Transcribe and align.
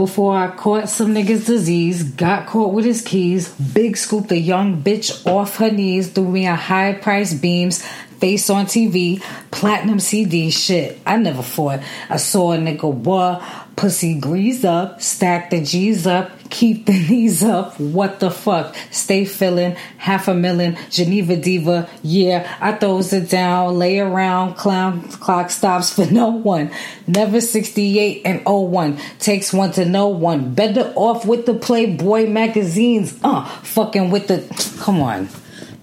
before 0.00 0.34
I 0.34 0.48
caught 0.48 0.88
some 0.88 1.08
niggas 1.08 1.44
disease, 1.44 2.02
got 2.02 2.46
caught 2.46 2.72
with 2.72 2.86
his 2.86 3.02
keys, 3.02 3.50
big 3.50 3.98
scooped 3.98 4.30
the 4.30 4.38
young 4.38 4.82
bitch 4.82 5.26
off 5.26 5.58
her 5.58 5.70
knees, 5.70 6.10
threw 6.10 6.26
me 6.26 6.46
a 6.46 6.54
high 6.54 6.94
price 6.94 7.34
beams, 7.34 7.84
face 8.18 8.48
on 8.48 8.64
TV, 8.64 9.22
platinum 9.50 10.00
CD 10.00 10.48
shit. 10.48 10.98
I 11.04 11.18
never 11.18 11.42
fought. 11.42 11.80
I 12.08 12.16
saw 12.16 12.52
a 12.52 12.56
nigga 12.56 12.90
what 12.90 13.42
pussy 13.76 14.18
grease 14.18 14.64
up, 14.64 15.02
stack 15.02 15.50
the 15.50 15.62
G's 15.62 16.06
up, 16.06 16.30
keep 16.50 16.86
the 16.86 16.92
knees 16.92 17.42
up. 17.42 17.78
What 17.80 18.20
the 18.20 18.30
fuck? 18.30 18.74
Stay 18.90 19.24
feeling 19.24 19.76
half 19.96 20.28
a 20.28 20.34
million. 20.34 20.76
Geneva 20.90 21.36
Diva, 21.36 21.88
yeah, 22.02 22.56
I 22.60 22.72
throws 22.72 23.12
it 23.12 23.30
down, 23.30 23.78
lay 23.78 23.98
around, 23.98 24.54
clown 24.54 25.02
clock 25.08 25.50
stops 25.50 25.94
for 25.94 26.06
no 26.12 26.28
one. 26.28 26.70
Never 27.06 27.40
68 27.40 28.22
and 28.24 28.42
01. 28.44 28.98
Takes 29.18 29.52
one 29.52 29.72
to 29.72 29.84
no 29.84 30.08
one. 30.08 30.54
Better 30.54 30.92
off 30.96 31.24
with 31.24 31.46
the 31.46 31.54
Playboy 31.54 32.26
magazines. 32.26 33.18
Uh, 33.22 33.44
fucking 33.62 34.10
with 34.10 34.28
the. 34.28 34.40
Come 34.82 35.00
on. 35.00 35.28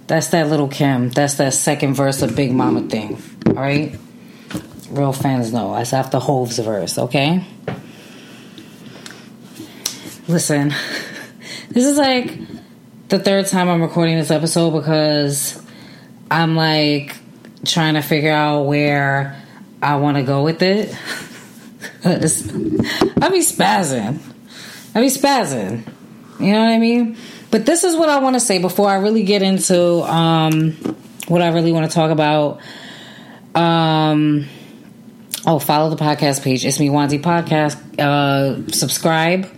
That's 0.08 0.30
that 0.30 0.50
Lil' 0.50 0.70
Kim. 0.70 1.10
That's 1.10 1.36
that 1.36 1.54
second 1.54 1.94
verse 1.96 2.22
of 2.22 2.36
Big 2.36 2.54
Mama 2.54 2.82
thing. 2.84 3.22
Alright? 3.46 3.96
Real 4.90 5.12
fans 5.12 5.52
know. 5.52 5.74
That's 5.74 5.92
after 5.92 6.18
Hove's 6.18 6.60
verse, 6.60 6.98
okay? 6.98 7.46
Listen, 10.28 10.74
this 11.70 11.86
is 11.86 11.98
like 11.98 12.38
the 13.08 13.18
third 13.18 13.48
time 13.48 13.70
I'm 13.70 13.82
recording 13.82 14.18
this 14.18 14.30
episode 14.30 14.72
because 14.72 15.66
I'm 16.30 16.58
like 16.58 17.16
trying 17.64 17.94
to 17.94 18.02
figure 18.02 18.34
out 18.34 18.64
where 18.64 19.42
I 19.82 19.96
want 19.96 20.18
to 20.18 20.24
go 20.24 20.44
with 20.44 20.62
it. 20.62 20.90
I 22.04 23.30
be 23.30 23.40
spazzing. 23.40 24.20
I 24.94 25.00
be 25.00 25.08
spazzing. 25.08 25.88
You 26.42 26.52
know 26.52 26.60
what 26.60 26.72
I 26.72 26.78
mean? 26.78 27.16
But 27.50 27.66
this 27.66 27.86
is 27.86 27.96
what 27.96 28.10
I 28.10 28.20
want 28.20 28.36
to 28.36 28.42
say 28.42 28.58
before 28.58 28.90
I 28.90 28.96
really 28.96 29.24
get 29.24 29.42
into 29.42 30.02
um, 30.02 30.74
what 31.30 31.42
I 31.42 31.54
really 31.54 31.72
want 31.72 31.90
to 31.90 31.96
talk 31.96 32.12
about. 32.12 32.60
Um, 33.56 34.46
oh, 35.46 35.60
follow 35.60 35.90
the 35.90 35.96
podcast 35.96 36.44
page. 36.44 36.66
It's 36.66 36.82
me, 36.82 36.90
Wandy 36.90 37.22
Podcast. 37.22 37.98
Uh, 37.98 38.70
subscribe 38.74 39.54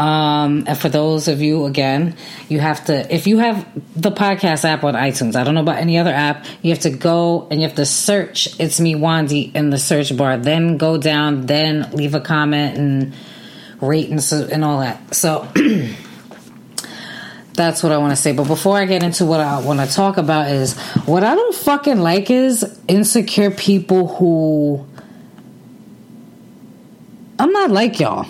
um, 0.00 0.64
and 0.66 0.78
for 0.78 0.88
those 0.88 1.28
of 1.28 1.42
you, 1.42 1.66
again, 1.66 2.16
you 2.48 2.58
have 2.58 2.86
to, 2.86 3.14
if 3.14 3.26
you 3.26 3.36
have 3.36 3.66
the 3.94 4.10
podcast 4.10 4.64
app 4.64 4.82
on 4.82 4.94
iTunes, 4.94 5.36
I 5.36 5.44
don't 5.44 5.54
know 5.54 5.60
about 5.60 5.76
any 5.76 5.98
other 5.98 6.10
app, 6.10 6.46
you 6.62 6.70
have 6.70 6.80
to 6.80 6.90
go 6.90 7.46
and 7.50 7.60
you 7.60 7.68
have 7.68 7.76
to 7.76 7.84
search 7.84 8.58
It's 8.58 8.80
Me 8.80 8.94
Wandy 8.94 9.54
in 9.54 9.68
the 9.68 9.76
search 9.76 10.16
bar, 10.16 10.38
then 10.38 10.78
go 10.78 10.96
down, 10.96 11.44
then 11.44 11.90
leave 11.92 12.14
a 12.14 12.20
comment 12.20 12.78
and 12.78 13.14
rate 13.82 14.08
and, 14.08 14.20
and 14.50 14.64
all 14.64 14.80
that. 14.80 15.14
So 15.14 15.46
that's 17.52 17.82
what 17.82 17.92
I 17.92 17.98
want 17.98 18.12
to 18.12 18.16
say. 18.16 18.32
But 18.32 18.46
before 18.46 18.78
I 18.78 18.86
get 18.86 19.02
into 19.02 19.26
what 19.26 19.40
I 19.40 19.60
want 19.60 19.80
to 19.80 19.94
talk 19.94 20.16
about 20.16 20.50
is 20.50 20.78
what 21.04 21.24
I 21.24 21.34
don't 21.34 21.54
fucking 21.54 22.00
like 22.00 22.30
is 22.30 22.80
insecure 22.88 23.50
people 23.50 24.08
who 24.08 24.86
I'm 27.38 27.52
not 27.52 27.70
like 27.70 28.00
y'all. 28.00 28.26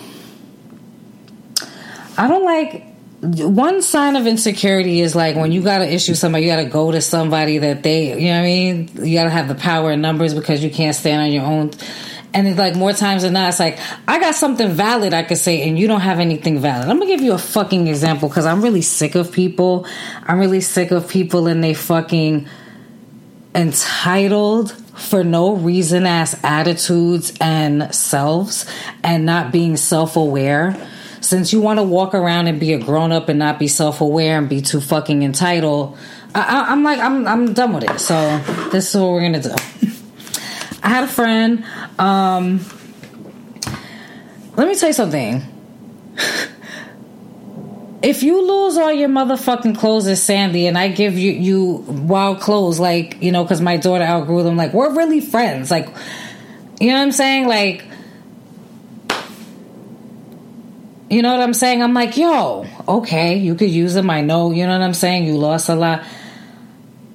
I 2.21 2.27
don't 2.27 2.45
like 2.45 2.85
one 3.21 3.81
sign 3.81 4.15
of 4.15 4.27
insecurity 4.27 5.01
is 5.01 5.15
like 5.15 5.35
when 5.35 5.51
you 5.51 5.63
got 5.63 5.79
to 5.79 5.91
issue 5.91 6.13
somebody, 6.13 6.45
you 6.45 6.51
got 6.51 6.57
to 6.57 6.69
go 6.69 6.91
to 6.91 7.01
somebody 7.01 7.57
that 7.57 7.81
they, 7.81 8.09
you 8.09 8.27
know 8.27 8.33
what 8.33 8.39
I 8.39 8.43
mean? 8.43 8.89
You 8.93 9.17
got 9.17 9.23
to 9.23 9.31
have 9.31 9.47
the 9.47 9.55
power 9.55 9.89
and 9.89 10.03
numbers 10.03 10.35
because 10.35 10.63
you 10.63 10.69
can't 10.69 10.95
stand 10.95 11.19
on 11.19 11.31
your 11.31 11.43
own. 11.43 11.71
And 12.31 12.47
it's 12.47 12.59
like 12.59 12.75
more 12.75 12.93
times 12.93 13.23
than 13.23 13.33
not, 13.33 13.49
it's 13.49 13.59
like, 13.59 13.79
I 14.07 14.19
got 14.19 14.35
something 14.35 14.69
valid 14.69 15.15
I 15.15 15.23
could 15.23 15.39
say, 15.39 15.67
and 15.67 15.79
you 15.79 15.87
don't 15.87 16.01
have 16.01 16.19
anything 16.19 16.59
valid. 16.59 16.89
I'm 16.89 16.99
gonna 16.99 17.09
give 17.09 17.21
you 17.21 17.33
a 17.33 17.39
fucking 17.39 17.87
example 17.87 18.29
because 18.29 18.45
I'm 18.45 18.61
really 18.61 18.83
sick 18.83 19.15
of 19.15 19.31
people. 19.31 19.87
I'm 20.21 20.37
really 20.37 20.61
sick 20.61 20.91
of 20.91 21.09
people 21.09 21.47
and 21.47 21.63
they 21.63 21.73
fucking 21.73 22.47
entitled 23.55 24.73
for 24.95 25.23
no 25.23 25.55
reason 25.55 26.05
ass 26.05 26.39
attitudes 26.43 27.33
and 27.41 27.93
selves 27.95 28.67
and 29.03 29.25
not 29.25 29.51
being 29.51 29.75
self 29.75 30.15
aware 30.15 30.77
since 31.21 31.53
you 31.53 31.61
want 31.61 31.79
to 31.79 31.83
walk 31.83 32.13
around 32.13 32.47
and 32.47 32.59
be 32.59 32.73
a 32.73 32.79
grown 32.79 33.11
up 33.11 33.29
and 33.29 33.39
not 33.39 33.59
be 33.59 33.67
self 33.67 34.01
aware 34.01 34.37
and 34.37 34.49
be 34.49 34.61
too 34.61 34.81
fucking 34.81 35.23
entitled, 35.23 35.97
I, 36.35 36.73
am 36.73 36.83
like 36.83 36.99
I'm 36.99 37.27
I'm 37.27 37.53
done 37.53 37.73
with 37.73 37.89
it. 37.89 37.99
So 37.99 38.39
this 38.71 38.93
is 38.93 38.99
what 38.99 39.11
we're 39.11 39.21
gonna 39.21 39.41
do. 39.41 39.55
I 40.83 40.89
had 40.89 41.03
a 41.03 41.07
friend. 41.07 41.63
Um, 41.99 42.59
let 44.55 44.67
me 44.67 44.75
tell 44.75 44.89
you 44.89 44.93
something. 44.93 45.43
if 48.01 48.23
you 48.23 48.41
lose 48.45 48.77
all 48.77 48.91
your 48.91 49.09
motherfucking 49.09 49.77
clothes 49.77 50.07
as 50.07 50.21
Sandy 50.23 50.65
and 50.65 50.77
I 50.77 50.87
give 50.87 51.17
you 51.17 51.31
you 51.31 51.63
wild 51.87 52.39
clothes, 52.39 52.79
like 52.79 53.21
you 53.21 53.31
know, 53.31 53.43
because 53.43 53.61
my 53.61 53.77
daughter 53.77 54.03
outgrew 54.03 54.43
them, 54.43 54.57
like 54.57 54.73
we're 54.73 54.95
really 54.95 55.21
friends. 55.21 55.69
Like, 55.69 55.87
you 56.79 56.87
know 56.87 56.95
what 56.95 57.01
I'm 57.01 57.11
saying? 57.11 57.47
Like 57.47 57.85
You 61.11 61.21
know 61.21 61.33
what 61.33 61.41
I'm 61.41 61.53
saying? 61.53 61.83
I'm 61.83 61.93
like, 61.93 62.15
yo, 62.15 62.65
okay, 62.87 63.35
you 63.35 63.55
could 63.55 63.69
use 63.69 63.93
them. 63.95 64.09
I 64.09 64.21
know, 64.21 64.51
you 64.51 64.65
know 64.65 64.71
what 64.71 64.81
I'm 64.81 64.93
saying? 64.93 65.25
You 65.25 65.37
lost 65.37 65.67
a 65.67 65.75
lot. 65.75 66.05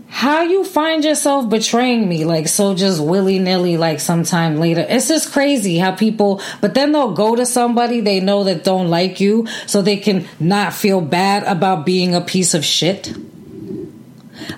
How 0.08 0.42
you 0.42 0.64
find 0.64 1.02
yourself 1.02 1.48
betraying 1.48 2.06
me 2.06 2.26
like 2.26 2.46
so 2.48 2.74
just 2.74 3.02
willy 3.02 3.38
nilly 3.38 3.78
like 3.78 4.00
sometime 4.00 4.58
later? 4.58 4.84
It's 4.86 5.08
just 5.08 5.32
crazy 5.32 5.78
how 5.78 5.92
people, 5.94 6.42
but 6.60 6.74
then 6.74 6.92
they'll 6.92 7.14
go 7.14 7.36
to 7.36 7.46
somebody 7.46 8.02
they 8.02 8.20
know 8.20 8.44
that 8.44 8.64
don't 8.64 8.88
like 8.88 9.18
you 9.18 9.46
so 9.66 9.80
they 9.80 9.96
can 9.96 10.28
not 10.38 10.74
feel 10.74 11.00
bad 11.00 11.44
about 11.44 11.86
being 11.86 12.14
a 12.14 12.20
piece 12.20 12.52
of 12.52 12.66
shit. 12.66 13.16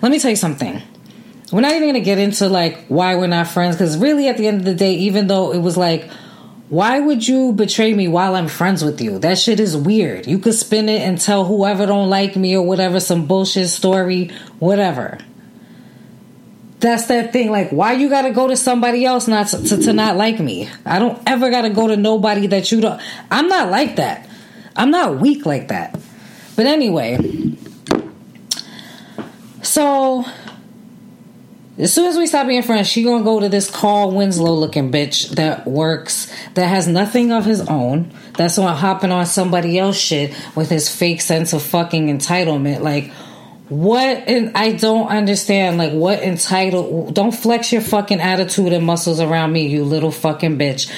Let 0.02 0.10
me 0.10 0.18
tell 0.18 0.30
you 0.30 0.36
something. 0.36 0.82
We're 1.52 1.60
not 1.60 1.74
even 1.74 1.90
gonna 1.90 2.00
get 2.00 2.18
into 2.18 2.48
like 2.48 2.86
why 2.88 3.14
we're 3.14 3.28
not 3.28 3.46
friends 3.46 3.76
because 3.76 3.98
really 3.98 4.26
at 4.26 4.36
the 4.36 4.48
end 4.48 4.58
of 4.58 4.64
the 4.64 4.74
day, 4.74 4.94
even 4.94 5.28
though 5.28 5.52
it 5.52 5.58
was 5.58 5.76
like, 5.76 6.10
why 6.68 7.00
would 7.00 7.26
you 7.26 7.52
betray 7.52 7.94
me 7.94 8.08
while 8.08 8.34
I'm 8.34 8.48
friends 8.48 8.84
with 8.84 9.00
you? 9.00 9.18
That 9.18 9.38
shit 9.38 9.58
is 9.58 9.76
weird. 9.76 10.26
You 10.26 10.38
could 10.38 10.54
spin 10.54 10.88
it 10.88 11.00
and 11.00 11.18
tell 11.18 11.44
whoever 11.44 11.86
don't 11.86 12.10
like 12.10 12.36
me 12.36 12.56
or 12.56 12.66
whatever 12.66 13.00
some 13.00 13.26
bullshit 13.26 13.68
story, 13.68 14.30
whatever. 14.58 15.18
That's 16.80 17.06
that 17.06 17.32
thing. 17.32 17.50
Like, 17.50 17.70
why 17.70 17.94
you 17.94 18.10
gotta 18.10 18.32
go 18.32 18.48
to 18.48 18.56
somebody 18.56 19.04
else 19.04 19.26
not 19.26 19.48
to, 19.48 19.62
to, 19.64 19.76
to 19.78 19.92
not 19.92 20.16
like 20.16 20.38
me? 20.38 20.68
I 20.84 20.98
don't 20.98 21.20
ever 21.26 21.50
gotta 21.50 21.70
go 21.70 21.88
to 21.88 21.96
nobody 21.96 22.46
that 22.48 22.70
you 22.70 22.82
don't. 22.82 23.00
I'm 23.30 23.48
not 23.48 23.70
like 23.70 23.96
that. 23.96 24.28
I'm 24.76 24.90
not 24.90 25.18
weak 25.18 25.46
like 25.46 25.68
that. 25.68 25.98
But 26.54 26.66
anyway, 26.66 27.56
so 29.62 30.24
as 31.78 31.94
soon 31.94 32.06
as 32.06 32.16
we 32.16 32.26
stop 32.26 32.48
being 32.48 32.62
friends, 32.62 32.88
she 32.88 33.04
gonna 33.04 33.22
go 33.22 33.38
to 33.38 33.48
this 33.48 33.70
Carl 33.70 34.10
Winslow 34.10 34.52
looking 34.52 34.90
bitch 34.90 35.30
that 35.36 35.64
works 35.64 36.32
that 36.54 36.66
has 36.66 36.88
nothing 36.88 37.30
of 37.30 37.44
his 37.44 37.60
own. 37.68 38.10
That's 38.36 38.58
on 38.58 38.76
hopping 38.76 39.12
on 39.12 39.26
somebody 39.26 39.78
else 39.78 39.96
shit 39.96 40.34
with 40.56 40.70
his 40.70 40.92
fake 40.92 41.20
sense 41.20 41.52
of 41.52 41.62
fucking 41.62 42.08
entitlement. 42.08 42.80
Like 42.80 43.12
what? 43.68 44.24
And 44.26 44.56
I 44.56 44.72
don't 44.72 45.06
understand. 45.06 45.78
Like 45.78 45.92
what 45.92 46.20
entitled? 46.20 47.14
Don't 47.14 47.32
flex 47.32 47.70
your 47.70 47.82
fucking 47.82 48.20
attitude 48.20 48.72
and 48.72 48.84
muscles 48.84 49.20
around 49.20 49.52
me, 49.52 49.68
you 49.68 49.84
little 49.84 50.10
fucking 50.10 50.58
bitch. 50.58 50.92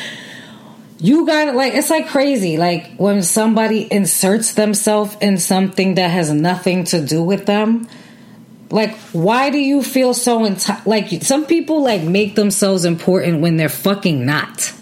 You 0.98 1.26
got 1.26 1.48
it. 1.48 1.54
Like 1.54 1.74
it's 1.74 1.90
like 1.90 2.08
crazy. 2.08 2.56
Like 2.56 2.96
when 2.96 3.22
somebody 3.22 3.86
inserts 3.92 4.54
themselves 4.54 5.14
in 5.20 5.36
something 5.36 5.96
that 5.96 6.08
has 6.08 6.30
nothing 6.30 6.84
to 6.84 7.04
do 7.04 7.22
with 7.22 7.44
them 7.44 7.86
like, 8.70 8.96
why 9.12 9.50
do 9.50 9.58
you 9.58 9.82
feel 9.82 10.14
so 10.14 10.40
enti- 10.40 10.84
like 10.86 11.22
some 11.22 11.44
people 11.44 11.82
like 11.82 12.02
make 12.02 12.36
themselves 12.36 12.84
important 12.84 13.40
when 13.40 13.56
they're 13.56 13.68
fucking 13.68 14.24
not? 14.24 14.72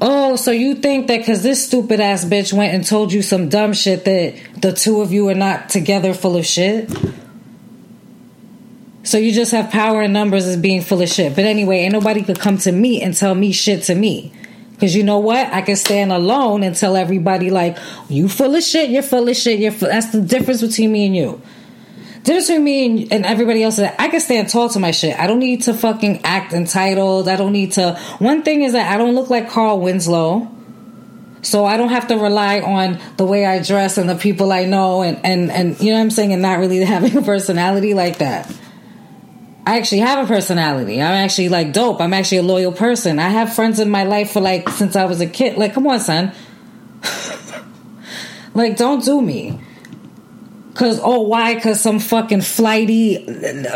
Oh, 0.00 0.34
so 0.34 0.50
you 0.50 0.74
think 0.74 1.06
that 1.06 1.18
because 1.18 1.42
this 1.42 1.64
stupid 1.64 2.00
ass 2.00 2.24
bitch 2.24 2.52
went 2.52 2.74
and 2.74 2.84
told 2.84 3.12
you 3.12 3.22
some 3.22 3.48
dumb 3.48 3.72
shit 3.72 4.04
that 4.04 4.34
the 4.60 4.72
two 4.72 5.00
of 5.00 5.12
you 5.12 5.28
are 5.28 5.34
not 5.34 5.68
together 5.68 6.12
full 6.12 6.36
of 6.36 6.44
shit? 6.44 6.90
So 9.04 9.18
you 9.18 9.32
just 9.32 9.52
have 9.52 9.70
power 9.70 10.02
in 10.02 10.12
numbers 10.12 10.46
as 10.46 10.56
being 10.56 10.80
full 10.80 11.02
of 11.02 11.08
shit. 11.08 11.36
But 11.36 11.44
anyway, 11.44 11.80
ain't 11.80 11.92
nobody 11.92 12.22
could 12.22 12.40
come 12.40 12.58
to 12.58 12.72
me 12.72 13.02
and 13.02 13.16
tell 13.16 13.34
me 13.34 13.52
shit 13.52 13.84
to 13.84 13.94
me. 13.94 14.32
Because 14.82 14.96
you 14.96 15.04
know 15.04 15.20
what? 15.20 15.46
I 15.52 15.62
can 15.62 15.76
stand 15.76 16.10
alone 16.10 16.64
and 16.64 16.74
tell 16.74 16.96
everybody, 16.96 17.50
like, 17.50 17.78
you 18.08 18.28
full 18.28 18.56
of 18.56 18.64
shit, 18.64 18.90
you're 18.90 19.04
full 19.04 19.28
of 19.28 19.36
shit, 19.36 19.60
you're 19.60 19.70
full. 19.70 19.86
That's 19.86 20.10
the 20.10 20.20
difference 20.20 20.60
between 20.60 20.90
me 20.90 21.06
and 21.06 21.14
you. 21.14 21.40
difference 22.24 22.48
between 22.48 22.64
me 22.64 22.86
and, 22.86 23.12
and 23.12 23.24
everybody 23.24 23.62
else 23.62 23.74
is 23.74 23.82
that 23.82 23.94
I 24.00 24.08
can 24.08 24.18
stand 24.18 24.48
tall 24.48 24.68
to 24.70 24.80
my 24.80 24.90
shit. 24.90 25.16
I 25.16 25.28
don't 25.28 25.38
need 25.38 25.62
to 25.62 25.74
fucking 25.74 26.22
act 26.24 26.52
entitled. 26.52 27.28
I 27.28 27.36
don't 27.36 27.52
need 27.52 27.70
to. 27.74 27.96
One 28.18 28.42
thing 28.42 28.62
is 28.62 28.72
that 28.72 28.92
I 28.92 28.98
don't 28.98 29.14
look 29.14 29.30
like 29.30 29.48
Carl 29.48 29.78
Winslow. 29.78 30.50
So 31.42 31.64
I 31.64 31.76
don't 31.76 31.90
have 31.90 32.08
to 32.08 32.16
rely 32.16 32.58
on 32.58 32.98
the 33.18 33.24
way 33.24 33.46
I 33.46 33.62
dress 33.62 33.98
and 33.98 34.10
the 34.10 34.16
people 34.16 34.50
I 34.50 34.64
know 34.64 35.02
and, 35.02 35.24
and, 35.24 35.48
and 35.52 35.80
you 35.80 35.92
know 35.92 35.98
what 35.98 36.02
I'm 36.02 36.10
saying, 36.10 36.32
and 36.32 36.42
not 36.42 36.58
really 36.58 36.78
having 36.84 37.16
a 37.16 37.22
personality 37.22 37.94
like 37.94 38.18
that. 38.18 38.52
I 39.64 39.78
actually 39.78 40.00
have 40.00 40.24
a 40.24 40.26
personality. 40.26 41.00
I'm 41.00 41.14
actually 41.14 41.48
like 41.48 41.72
dope. 41.72 42.00
I'm 42.00 42.12
actually 42.12 42.38
a 42.38 42.42
loyal 42.42 42.72
person. 42.72 43.18
I 43.18 43.28
have 43.28 43.54
friends 43.54 43.78
in 43.78 43.90
my 43.90 44.04
life 44.04 44.32
for 44.32 44.40
like 44.40 44.68
since 44.70 44.96
I 44.96 45.04
was 45.04 45.20
a 45.20 45.26
kid. 45.26 45.56
Like, 45.56 45.74
come 45.74 45.86
on, 45.86 46.00
son. 46.00 46.32
like, 48.54 48.76
don't 48.76 49.04
do 49.04 49.22
me. 49.22 49.60
Cause 50.74 50.98
oh 51.02 51.20
why? 51.20 51.60
Cause 51.60 51.82
some 51.82 51.98
fucking 51.98 52.40
flighty, 52.40 53.26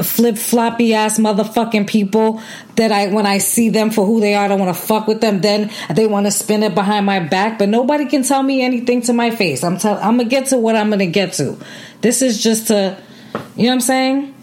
flip 0.02 0.38
floppy 0.38 0.94
ass 0.94 1.18
motherfucking 1.18 1.86
people 1.86 2.40
that 2.76 2.90
I 2.90 3.08
when 3.08 3.26
I 3.26 3.36
see 3.38 3.68
them 3.68 3.90
for 3.90 4.06
who 4.06 4.18
they 4.20 4.34
are, 4.34 4.46
I 4.46 4.48
don't 4.48 4.58
want 4.58 4.74
to 4.74 4.82
fuck 4.82 5.06
with 5.06 5.20
them. 5.20 5.42
Then 5.42 5.70
they 5.94 6.06
want 6.06 6.26
to 6.26 6.32
spin 6.32 6.62
it 6.62 6.74
behind 6.74 7.04
my 7.04 7.20
back, 7.20 7.58
but 7.58 7.68
nobody 7.68 8.06
can 8.06 8.22
tell 8.22 8.42
me 8.42 8.62
anything 8.62 9.02
to 9.02 9.12
my 9.12 9.30
face. 9.30 9.62
I'm 9.62 9.76
tell 9.76 9.98
I'm 9.98 10.16
gonna 10.16 10.24
get 10.24 10.46
to 10.46 10.58
what 10.58 10.74
I'm 10.74 10.88
gonna 10.88 11.06
get 11.06 11.34
to. 11.34 11.58
This 12.00 12.22
is 12.22 12.42
just 12.42 12.68
to, 12.68 12.98
you 13.56 13.64
know 13.64 13.68
what 13.68 13.74
I'm 13.74 13.80
saying? 13.80 14.35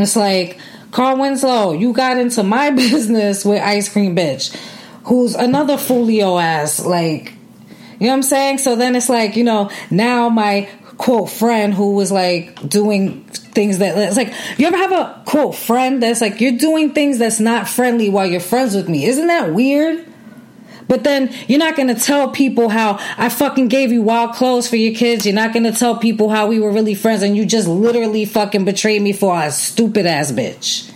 It's 0.00 0.16
like 0.16 0.58
Carl 0.90 1.18
Winslow, 1.18 1.72
you 1.72 1.92
got 1.92 2.18
into 2.18 2.42
my 2.42 2.70
business 2.84 3.44
with 3.44 3.62
Ice 3.62 3.92
Cream 3.92 4.16
Bitch, 4.16 4.54
who's 5.04 5.34
another 5.34 5.76
folio 5.76 6.38
ass 6.38 6.84
like 6.84 7.34
you 8.00 8.06
know 8.06 8.12
what 8.12 8.16
I'm 8.16 8.22
saying? 8.22 8.58
So 8.58 8.76
then 8.76 8.96
it's 8.96 9.10
like, 9.10 9.36
you 9.36 9.44
know, 9.44 9.70
now 9.90 10.30
my 10.30 10.70
quote 10.96 11.28
friend 11.28 11.74
who 11.74 11.94
was 11.94 12.10
like 12.10 12.66
doing 12.66 13.24
things 13.24 13.78
that 13.78 13.96
it's 13.96 14.16
like 14.16 14.32
you 14.58 14.66
ever 14.66 14.76
have 14.76 14.92
a 14.92 15.22
quote 15.26 15.54
friend 15.54 16.02
that's 16.02 16.20
like 16.20 16.40
you're 16.40 16.58
doing 16.58 16.92
things 16.92 17.18
that's 17.18 17.40
not 17.40 17.66
friendly 17.68 18.08
while 18.08 18.26
you're 18.26 18.40
friends 18.40 18.74
with 18.74 18.88
me. 18.88 19.04
Isn't 19.04 19.26
that 19.26 19.52
weird? 19.52 20.09
But 20.90 21.04
then 21.04 21.32
you're 21.46 21.60
not 21.60 21.76
gonna 21.76 21.94
tell 21.94 22.32
people 22.32 22.68
how 22.68 22.98
I 23.16 23.28
fucking 23.28 23.68
gave 23.68 23.92
you 23.92 24.02
wild 24.02 24.34
clothes 24.34 24.66
for 24.66 24.74
your 24.74 24.92
kids. 24.92 25.24
You're 25.24 25.36
not 25.36 25.54
gonna 25.54 25.70
tell 25.70 25.96
people 25.96 26.30
how 26.30 26.48
we 26.48 26.58
were 26.58 26.72
really 26.72 26.96
friends 26.96 27.22
and 27.22 27.36
you 27.36 27.46
just 27.46 27.68
literally 27.68 28.24
fucking 28.24 28.64
betrayed 28.64 29.00
me 29.00 29.12
for 29.12 29.40
a 29.40 29.52
stupid 29.52 30.04
ass 30.04 30.32
bitch. 30.32 30.90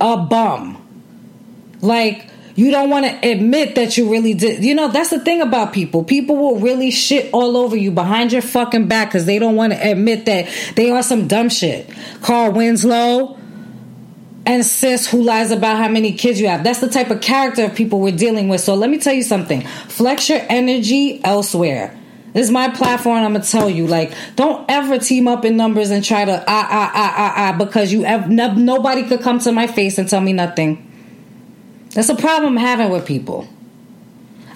A 0.00 0.16
bum. 0.18 0.78
Like 1.80 2.28
you 2.54 2.70
don't 2.70 2.90
want 2.90 3.06
to 3.06 3.28
admit 3.28 3.74
that 3.74 3.96
you 3.96 4.08
really 4.12 4.34
did. 4.34 4.64
You 4.64 4.76
know, 4.76 4.86
that's 4.86 5.10
the 5.10 5.18
thing 5.18 5.40
about 5.40 5.72
people. 5.72 6.04
People 6.04 6.36
will 6.36 6.60
really 6.60 6.92
shit 6.92 7.28
all 7.32 7.56
over 7.56 7.76
you 7.76 7.90
behind 7.90 8.32
your 8.32 8.42
fucking 8.42 8.86
back 8.86 9.08
because 9.08 9.26
they 9.26 9.40
don't 9.40 9.56
want 9.56 9.72
to 9.72 9.90
admit 9.90 10.26
that 10.26 10.48
they 10.76 10.92
are 10.92 11.02
some 11.02 11.26
dumb 11.26 11.48
shit. 11.48 11.90
Carl 12.20 12.52
Winslow 12.52 13.36
and 14.44 14.64
sis 14.64 15.06
who 15.06 15.22
lies 15.22 15.50
about 15.50 15.76
how 15.76 15.88
many 15.88 16.12
kids 16.12 16.40
you 16.40 16.48
have. 16.48 16.64
That's 16.64 16.80
the 16.80 16.88
type 16.88 17.10
of 17.10 17.20
character 17.20 17.64
of 17.64 17.74
people 17.74 18.00
we're 18.00 18.16
dealing 18.16 18.48
with. 18.48 18.60
So 18.60 18.74
let 18.74 18.90
me 18.90 18.98
tell 18.98 19.14
you 19.14 19.22
something. 19.22 19.62
Flex 19.62 20.28
your 20.28 20.40
energy 20.48 21.22
elsewhere. 21.24 21.96
This 22.32 22.46
is 22.46 22.50
my 22.50 22.70
platform. 22.70 23.22
I'm 23.22 23.32
gonna 23.32 23.44
tell 23.44 23.68
you, 23.68 23.86
like, 23.86 24.14
don't 24.36 24.64
ever 24.70 24.98
team 24.98 25.28
up 25.28 25.44
in 25.44 25.56
numbers 25.56 25.90
and 25.90 26.02
try 26.02 26.24
to 26.24 26.32
ah 26.32 26.68
ah 26.70 26.92
ah 26.94 27.14
ah 27.16 27.32
ah 27.36 27.58
because 27.58 27.92
you 27.92 28.04
have 28.04 28.30
nobody 28.30 29.02
could 29.02 29.20
come 29.20 29.38
to 29.40 29.52
my 29.52 29.66
face 29.66 29.98
and 29.98 30.08
tell 30.08 30.20
me 30.20 30.32
nothing. 30.32 30.88
That's 31.90 32.08
a 32.08 32.16
problem 32.16 32.56
I'm 32.56 32.64
having 32.64 32.90
with 32.90 33.06
people. 33.06 33.46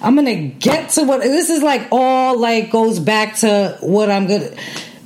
I'm 0.00 0.14
gonna 0.14 0.36
get 0.36 0.90
to 0.90 1.04
what 1.04 1.20
this 1.20 1.50
is 1.50 1.62
like. 1.62 1.88
All 1.92 2.38
like 2.38 2.70
goes 2.70 2.98
back 2.98 3.36
to 3.36 3.76
what 3.80 4.10
I'm 4.10 4.26
good. 4.26 4.56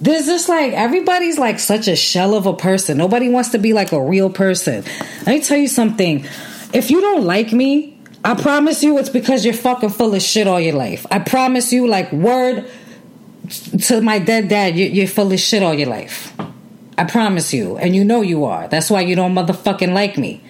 There's 0.01 0.27
just 0.27 0.49
like 0.49 0.73
everybody's 0.73 1.39
like 1.39 1.59
such 1.59 1.87
a 1.87 1.97
shell 1.97 2.35
of 2.35 2.47
a 2.47 2.55
person. 2.55 2.97
Nobody 2.97 3.29
wants 3.29 3.51
to 3.51 3.59
be 3.59 3.73
like 3.73 3.93
a 3.93 4.01
real 4.01 4.31
person. 4.31 4.85
Let 5.27 5.27
me 5.27 5.41
tell 5.43 5.59
you 5.59 5.69
something. 5.69 6.25
If 6.73 6.91
you 6.91 7.01
don't 7.01 7.25
like 7.25 7.53
me, 7.53 7.99
I 8.25 8.35
promise 8.35 8.83
you 8.83 8.99
it's 8.99 9.09
because 9.09 9.45
you're 9.45 9.55
fucking 9.55 9.91
full 9.91 10.15
of 10.15 10.23
shit 10.23 10.47
all 10.47 10.61
your 10.61 10.75
life. 10.75 11.07
I 11.11 11.19
promise 11.19 11.73
you, 11.73 11.87
like 11.87 12.13
word 12.13 12.71
to 13.87 14.01
my 14.01 14.19
dead 14.19 14.49
dad, 14.49 14.77
you're 14.77 15.07
full 15.07 15.33
of 15.33 15.41
shit 15.41 15.63
all 15.63 15.75
your 15.75 15.89
life. 15.89 16.33
I 16.97 17.05
promise 17.05 17.53
you, 17.53 17.79
and 17.79 17.97
you 17.97 18.05
know 18.05 18.21
you 18.21 18.45
are. 18.45 18.69
That's 18.69 18.91
why 18.91 19.01
you 19.01 19.17
don't 19.17 19.35
motherfucking 19.35 19.93
like 19.93 20.19
me. 20.19 20.43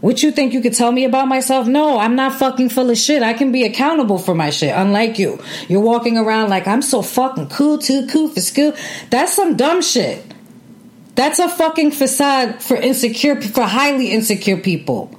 What 0.00 0.22
you 0.22 0.30
think 0.30 0.52
you 0.52 0.60
could 0.60 0.74
tell 0.74 0.92
me 0.92 1.04
about 1.04 1.26
myself? 1.26 1.66
No, 1.66 1.98
I'm 1.98 2.16
not 2.16 2.34
fucking 2.34 2.68
full 2.68 2.90
of 2.90 2.98
shit. 2.98 3.22
I 3.22 3.32
can 3.32 3.50
be 3.50 3.64
accountable 3.64 4.18
for 4.18 4.34
my 4.34 4.50
shit. 4.50 4.74
Unlike 4.76 5.18
you, 5.18 5.40
you're 5.68 5.80
walking 5.80 6.18
around 6.18 6.50
like 6.50 6.66
I'm 6.66 6.82
so 6.82 7.00
fucking 7.00 7.48
cool, 7.48 7.78
too 7.78 8.06
cool 8.08 8.28
for 8.28 8.40
school. 8.40 8.74
That's 9.10 9.32
some 9.32 9.56
dumb 9.56 9.80
shit. 9.80 10.22
That's 11.14 11.38
a 11.38 11.48
fucking 11.48 11.92
facade 11.92 12.62
for 12.62 12.76
insecure, 12.76 13.40
for 13.40 13.62
highly 13.62 14.12
insecure 14.12 14.58
people. 14.58 15.18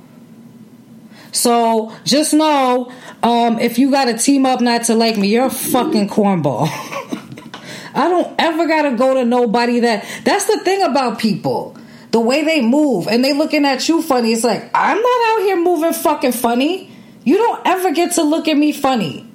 So 1.32 1.92
just 2.04 2.34
know, 2.34 2.92
um, 3.24 3.60
if 3.60 3.80
you 3.80 3.90
got 3.90 4.06
to 4.06 4.18
team 4.18 4.46
up 4.46 4.62
not 4.62 4.84
to 4.86 4.96
like 4.96 5.18
me, 5.18 5.30
you're 5.30 5.48
a 5.48 5.50
fucking 5.50 6.10
cornball. 6.10 6.68
I 7.96 8.10
don't 8.10 8.34
ever 8.38 8.68
gotta 8.68 8.96
go 8.96 9.16
to 9.16 9.26
nobody 9.26 9.80
that. 9.80 10.06
That's 10.24 10.46
the 10.46 10.60
thing 10.60 10.84
about 10.84 11.18
people 11.18 11.76
the 12.12 12.20
way 12.20 12.44
they 12.44 12.62
move 12.62 13.08
and 13.08 13.24
they 13.24 13.34
looking 13.34 13.66
at 13.66 13.88
you 13.88 14.02
funny. 14.02 14.32
It's 14.32 14.44
like, 14.44 14.70
I'm 14.74 15.02
not 15.02 15.28
out 15.30 15.40
here 15.42 15.62
moving 15.62 15.94
fucking 15.94 16.32
funny. 16.32 16.92
You 17.24 17.38
don't 17.38 17.62
ever 17.66 17.92
get 17.92 18.14
to 18.14 18.24
look 18.24 18.48
at 18.48 18.58
me 18.58 18.72
funny. 18.72 19.30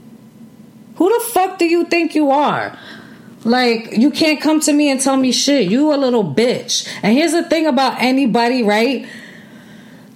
Who 0.97 1.09
the 1.09 1.25
fuck 1.27 1.59
do 1.59 1.67
you 1.67 1.85
think 1.85 2.15
you 2.15 2.31
are? 2.31 2.79
Like, 3.45 3.97
you 3.97 4.11
can't 4.11 4.41
come 4.41 4.61
to 4.61 4.73
me 4.73 4.91
and 4.91 5.01
tell 5.01 5.17
me 5.17 5.33
shit. 5.33 5.71
You 5.71 5.93
a 5.93 5.97
little 5.97 6.25
bitch. 6.25 6.89
And 7.03 7.17
here's 7.17 7.33
the 7.33 7.43
thing 7.43 7.67
about 7.67 8.01
anybody, 8.01 8.63
right? 8.63 9.07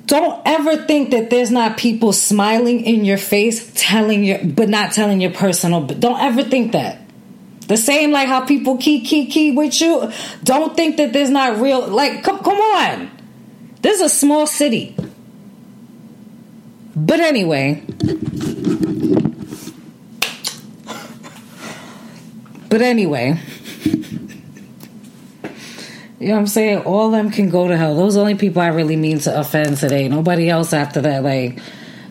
Don't 0.06 0.40
ever 0.46 0.84
think 0.84 1.10
that 1.10 1.30
there's 1.30 1.50
not 1.50 1.76
people 1.76 2.12
smiling 2.12 2.84
in 2.84 3.04
your 3.04 3.18
face, 3.18 3.72
telling 3.74 4.22
your, 4.22 4.44
but 4.44 4.68
not 4.68 4.92
telling 4.92 5.20
your 5.20 5.32
personal. 5.32 5.84
Don't 5.84 6.20
ever 6.20 6.44
think 6.44 6.72
that. 6.72 7.00
The 7.66 7.76
same 7.76 8.12
like 8.12 8.28
how 8.28 8.44
people 8.44 8.76
key 8.76 9.04
key 9.04 9.26
key 9.26 9.52
with 9.52 9.80
you. 9.80 10.12
Don't 10.44 10.76
think 10.76 10.98
that 10.98 11.12
there's 11.12 11.30
not 11.30 11.60
real 11.60 11.86
like 11.88 12.22
come 12.22 12.38
come 12.38 12.58
on. 12.58 13.10
This 13.82 14.00
is 14.00 14.12
a 14.12 14.14
small 14.14 14.46
city. 14.46 14.96
But 16.94 17.20
anyway. 17.20 17.82
But 22.68 22.82
anyway. 22.82 23.40
You 26.18 26.28
know 26.28 26.34
what 26.34 26.40
I'm 26.40 26.46
saying? 26.46 26.78
All 26.80 27.10
them 27.10 27.30
can 27.30 27.50
go 27.50 27.68
to 27.68 27.76
hell. 27.76 27.94
Those 27.94 28.16
only 28.16 28.36
people 28.36 28.62
I 28.62 28.68
really 28.68 28.96
mean 28.96 29.18
to 29.20 29.38
offend 29.38 29.76
today. 29.76 30.08
Nobody 30.08 30.48
else 30.48 30.72
after 30.72 31.02
that. 31.02 31.22
Like 31.22 31.58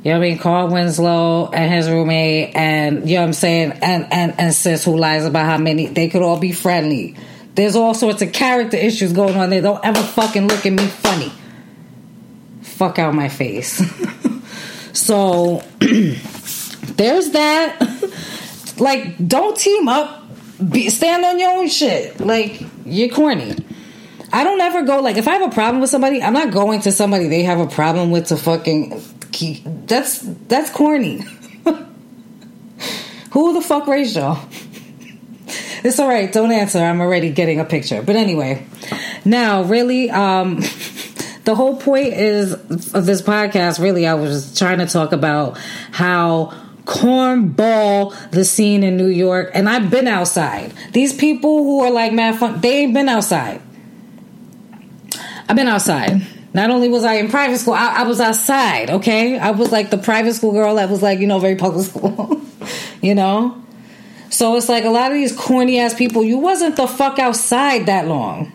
you 0.05 0.11
know 0.11 0.19
what 0.19 0.25
I 0.27 0.29
mean? 0.29 0.37
Carl 0.37 0.67
Winslow 0.67 1.49
and 1.49 1.73
his 1.73 1.89
roommate, 1.89 2.55
and 2.55 3.09
you 3.09 3.15
know 3.15 3.21
what 3.21 3.27
I'm 3.29 3.33
saying, 3.33 3.71
and 3.81 4.05
and 4.13 4.39
and 4.39 4.53
sis 4.53 4.85
who 4.85 4.95
lies 4.95 5.25
about 5.25 5.47
how 5.47 5.57
many 5.57 5.87
they 5.87 6.09
could 6.09 6.21
all 6.21 6.39
be 6.39 6.51
friendly. 6.51 7.15
There's 7.55 7.75
all 7.75 7.95
sorts 7.95 8.21
of 8.21 8.31
character 8.31 8.77
issues 8.77 9.13
going 9.13 9.35
on 9.35 9.49
there. 9.49 9.63
Don't 9.63 9.83
ever 9.83 10.03
fucking 10.03 10.47
look 10.47 10.63
at 10.63 10.73
me 10.73 10.85
funny. 10.85 11.31
Fuck 12.61 12.99
out 12.99 13.15
my 13.15 13.29
face. 13.29 13.81
so 14.93 15.63
there's 15.79 17.31
that. 17.31 17.79
like, 18.77 19.27
don't 19.27 19.57
team 19.57 19.87
up. 19.87 20.23
Be, 20.69 20.91
stand 20.91 21.25
on 21.25 21.39
your 21.39 21.49
own 21.57 21.67
shit. 21.67 22.19
Like, 22.19 22.61
you're 22.85 23.09
corny. 23.09 23.55
I 24.31 24.43
don't 24.43 24.61
ever 24.61 24.83
go 24.83 24.99
like 24.99 25.17
if 25.17 25.27
I 25.27 25.33
have 25.37 25.51
a 25.51 25.53
problem 25.53 25.81
with 25.81 25.89
somebody, 25.89 26.21
I'm 26.21 26.33
not 26.33 26.51
going 26.51 26.81
to 26.81 26.91
somebody 26.91 27.27
they 27.27 27.41
have 27.41 27.59
a 27.59 27.67
problem 27.67 28.11
with 28.11 28.27
to 28.27 28.37
fucking 28.37 29.01
keep. 29.31 29.65
That's 29.87 30.19
that's 30.47 30.69
corny. 30.71 31.23
Who 33.31 33.53
the 33.53 33.61
fuck 33.61 33.87
raised 33.87 34.15
y'all? 34.15 34.39
It's 35.83 35.99
all 35.99 36.07
right. 36.07 36.33
Don't 36.33 36.51
answer. 36.51 36.79
I'm 36.79 36.99
already 36.99 37.29
getting 37.29 37.59
a 37.59 37.63
picture. 37.63 38.01
But 38.01 38.15
anyway, 38.15 38.65
now 39.23 39.61
really, 39.61 40.09
um, 40.09 40.55
the 41.43 41.53
whole 41.53 41.77
point 41.77 42.15
is 42.15 42.53
of 42.95 43.05
this 43.05 43.21
podcast. 43.21 43.79
Really, 43.79 44.07
I 44.07 44.15
was 44.15 44.57
trying 44.57 44.79
to 44.79 44.87
talk 44.87 45.11
about 45.11 45.59
how 45.91 46.53
cornball 46.85 48.15
the 48.31 48.43
scene 48.43 48.81
in 48.81 48.97
New 48.97 49.09
York, 49.09 49.51
and 49.53 49.69
I've 49.69 49.91
been 49.91 50.07
outside. 50.07 50.73
These 50.93 51.13
people 51.13 51.63
who 51.63 51.81
are 51.81 51.91
like 51.91 52.13
mad 52.13 52.39
fun, 52.39 52.61
they 52.61 52.79
ain't 52.79 52.95
been 52.95 53.07
outside. 53.07 53.61
I've 55.47 55.55
been 55.55 55.67
outside. 55.67 56.25
Not 56.55 56.69
only 56.69 56.87
was 56.87 57.03
I 57.03 57.15
in 57.15 57.29
private 57.29 57.57
school, 57.57 57.73
I, 57.73 57.95
I, 57.97 58.03
was 58.03 58.21
outside, 58.21 58.89
okay? 58.89 59.37
I 59.37 59.51
was 59.51 59.73
like 59.73 59.89
the 59.89 59.97
private 59.97 60.35
school 60.35 60.53
girl 60.53 60.75
that 60.75 60.89
was 60.89 61.03
like, 61.03 61.19
you 61.19 61.27
know, 61.27 61.37
very 61.37 61.57
public 61.57 61.85
school, 61.89 62.39
you 63.01 63.13
know? 63.13 63.61
So 64.29 64.55
it's 64.55 64.69
like 64.69 64.85
a 64.85 64.89
lot 64.89 65.11
of 65.11 65.17
these 65.17 65.35
corny 65.35 65.79
ass 65.79 65.93
people, 65.93 66.23
you 66.23 66.37
wasn't 66.37 66.77
the 66.77 66.87
fuck 66.87 67.19
outside 67.19 67.87
that 67.87 68.07
long. 68.07 68.53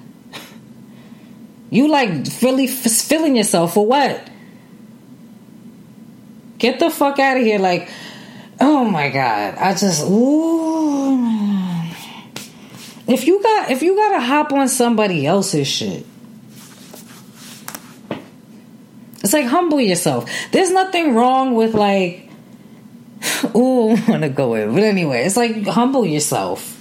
You 1.69 1.89
like 1.89 2.09
really 2.41 2.67
feeling 2.69 3.37
yourself 3.37 3.75
for 3.75 3.87
what? 3.87 4.31
Get 6.57 6.81
the 6.81 6.89
fuck 6.89 7.19
out 7.19 7.37
of 7.37 7.43
here. 7.43 7.59
Like, 7.59 7.91
oh 8.63 8.83
my 8.83 9.11
God. 9.11 9.57
I 9.59 9.75
just, 9.75 10.09
ooh. 10.09 11.23
If 13.07 13.27
you 13.27 13.43
got, 13.43 13.71
if 13.71 13.83
you 13.83 13.95
gotta 13.95 14.21
hop 14.21 14.55
on 14.55 14.69
somebody 14.69 15.27
else's 15.27 15.69
shit, 15.69 16.07
It's 19.31 19.35
like 19.35 19.47
humble 19.47 19.81
yourself. 19.81 20.29
There's 20.51 20.73
nothing 20.73 21.15
wrong 21.15 21.55
with 21.55 21.73
like, 21.73 22.29
ooh, 23.55 23.91
I 23.91 24.05
want 24.09 24.23
to 24.23 24.29
go 24.29 24.55
in. 24.55 24.75
But 24.75 24.83
anyway, 24.83 25.23
it's 25.23 25.37
like 25.37 25.69
humble 25.69 26.05
yourself. 26.05 26.77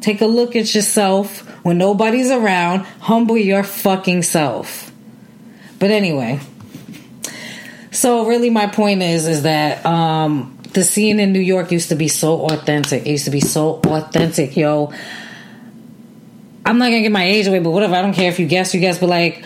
Take 0.00 0.20
a 0.20 0.26
look 0.26 0.54
at 0.54 0.72
yourself 0.72 1.40
when 1.64 1.76
nobody's 1.76 2.30
around. 2.30 2.82
Humble 3.00 3.36
your 3.36 3.64
fucking 3.64 4.22
self. 4.22 4.92
But 5.80 5.90
anyway, 5.90 6.38
so 7.90 8.28
really 8.28 8.50
my 8.50 8.68
point 8.68 9.02
is 9.02 9.26
is 9.26 9.42
that 9.42 9.84
um 9.84 10.56
the 10.74 10.84
scene 10.84 11.18
in 11.18 11.32
New 11.32 11.40
York 11.40 11.72
used 11.72 11.88
to 11.88 11.96
be 11.96 12.06
so 12.06 12.46
authentic. 12.46 13.04
It 13.04 13.10
used 13.10 13.24
to 13.24 13.32
be 13.32 13.40
so 13.40 13.80
authentic, 13.84 14.56
yo. 14.56 14.92
I'm 16.64 16.78
not 16.78 16.84
gonna 16.84 17.00
get 17.00 17.10
my 17.10 17.24
age 17.24 17.48
away, 17.48 17.58
but 17.58 17.70
whatever. 17.70 17.96
I 17.96 18.02
don't 18.02 18.14
care 18.14 18.28
if 18.28 18.38
you 18.38 18.46
guess, 18.46 18.74
you 18.74 18.80
guess. 18.80 19.00
But 19.00 19.08
like, 19.08 19.42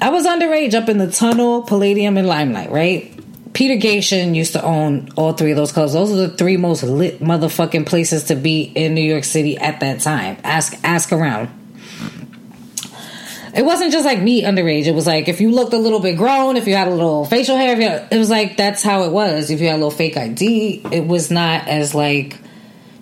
I 0.00 0.10
was 0.10 0.26
underage 0.26 0.74
up 0.74 0.88
in 0.88 0.98
the 0.98 1.10
Tunnel, 1.10 1.62
Palladium, 1.62 2.16
and 2.16 2.26
Limelight, 2.26 2.70
right? 2.70 3.12
Peter 3.54 3.76
Gatien 3.76 4.34
used 4.34 4.52
to 4.52 4.62
own 4.62 5.08
all 5.16 5.32
three 5.32 5.50
of 5.50 5.56
those 5.56 5.72
clubs. 5.72 5.94
Those 5.94 6.12
are 6.12 6.28
the 6.28 6.28
three 6.28 6.58
most 6.58 6.82
lit 6.82 7.20
motherfucking 7.20 7.86
places 7.86 8.24
to 8.24 8.34
be 8.34 8.62
in 8.62 8.94
New 8.94 9.00
York 9.00 9.24
City 9.24 9.56
at 9.56 9.80
that 9.80 10.00
time. 10.00 10.36
Ask 10.44 10.78
ask 10.84 11.10
around. 11.10 11.48
It 13.54 13.64
wasn't 13.64 13.92
just 13.92 14.04
like 14.04 14.20
me 14.20 14.42
underage. 14.42 14.84
It 14.84 14.94
was 14.94 15.06
like 15.06 15.28
if 15.28 15.40
you 15.40 15.50
looked 15.50 15.72
a 15.72 15.78
little 15.78 16.00
bit 16.00 16.18
grown, 16.18 16.58
if 16.58 16.66
you 16.66 16.76
had 16.76 16.88
a 16.88 16.90
little 16.90 17.24
facial 17.24 17.56
hair, 17.56 17.74
had, 17.80 18.12
it 18.12 18.18
was 18.18 18.28
like 18.28 18.58
that's 18.58 18.82
how 18.82 19.04
it 19.04 19.12
was. 19.12 19.50
If 19.50 19.62
you 19.62 19.68
had 19.68 19.76
a 19.76 19.80
little 19.80 19.90
fake 19.90 20.18
ID, 20.18 20.82
it 20.92 21.06
was 21.06 21.30
not 21.30 21.66
as 21.66 21.94
like 21.94 22.38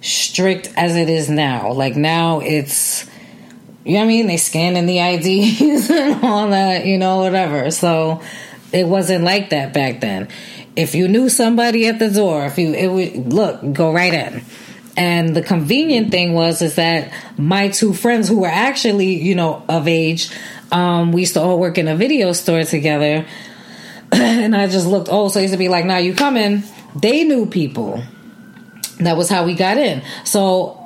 strict 0.00 0.72
as 0.76 0.94
it 0.94 1.08
is 1.08 1.28
now. 1.28 1.72
Like 1.72 1.96
now 1.96 2.38
it's 2.38 3.10
you 3.84 3.94
know 3.94 4.00
what 4.00 4.04
I 4.04 4.08
mean? 4.08 4.26
They 4.26 4.38
scan 4.38 4.76
in 4.76 4.86
the 4.86 4.98
IDs 4.98 5.90
and 5.90 6.24
all 6.24 6.48
that, 6.50 6.86
you 6.86 6.98
know, 6.98 7.18
whatever. 7.18 7.70
So 7.70 8.22
it 8.72 8.86
wasn't 8.86 9.24
like 9.24 9.50
that 9.50 9.74
back 9.74 10.00
then. 10.00 10.28
If 10.74 10.94
you 10.94 11.06
knew 11.06 11.28
somebody 11.28 11.86
at 11.86 11.98
the 11.98 12.10
door, 12.10 12.46
if 12.46 12.58
you 12.58 12.72
it 12.72 12.88
would 12.88 13.32
look, 13.32 13.60
go 13.72 13.92
right 13.92 14.12
in. 14.12 14.44
And 14.96 15.36
the 15.36 15.42
convenient 15.42 16.10
thing 16.10 16.34
was 16.34 16.62
is 16.62 16.76
that 16.76 17.12
my 17.36 17.68
two 17.68 17.92
friends 17.92 18.28
who 18.28 18.40
were 18.40 18.48
actually, 18.48 19.14
you 19.14 19.34
know, 19.34 19.62
of 19.68 19.86
age, 19.86 20.30
um, 20.72 21.12
we 21.12 21.22
used 21.22 21.34
to 21.34 21.40
all 21.40 21.58
work 21.58 21.78
in 21.78 21.88
a 21.88 21.96
video 21.96 22.32
store 22.32 22.64
together. 22.64 23.26
and 24.12 24.56
I 24.56 24.66
just 24.66 24.86
looked, 24.86 25.08
oh, 25.10 25.28
so 25.28 25.40
I 25.40 25.42
used 25.42 25.54
to 25.54 25.58
be 25.58 25.68
like, 25.68 25.84
now 25.84 25.98
you 25.98 26.14
coming. 26.14 26.62
They 26.96 27.24
knew 27.24 27.46
people. 27.46 28.02
That 28.98 29.16
was 29.16 29.28
how 29.28 29.44
we 29.44 29.54
got 29.54 29.76
in. 29.76 30.02
So 30.24 30.83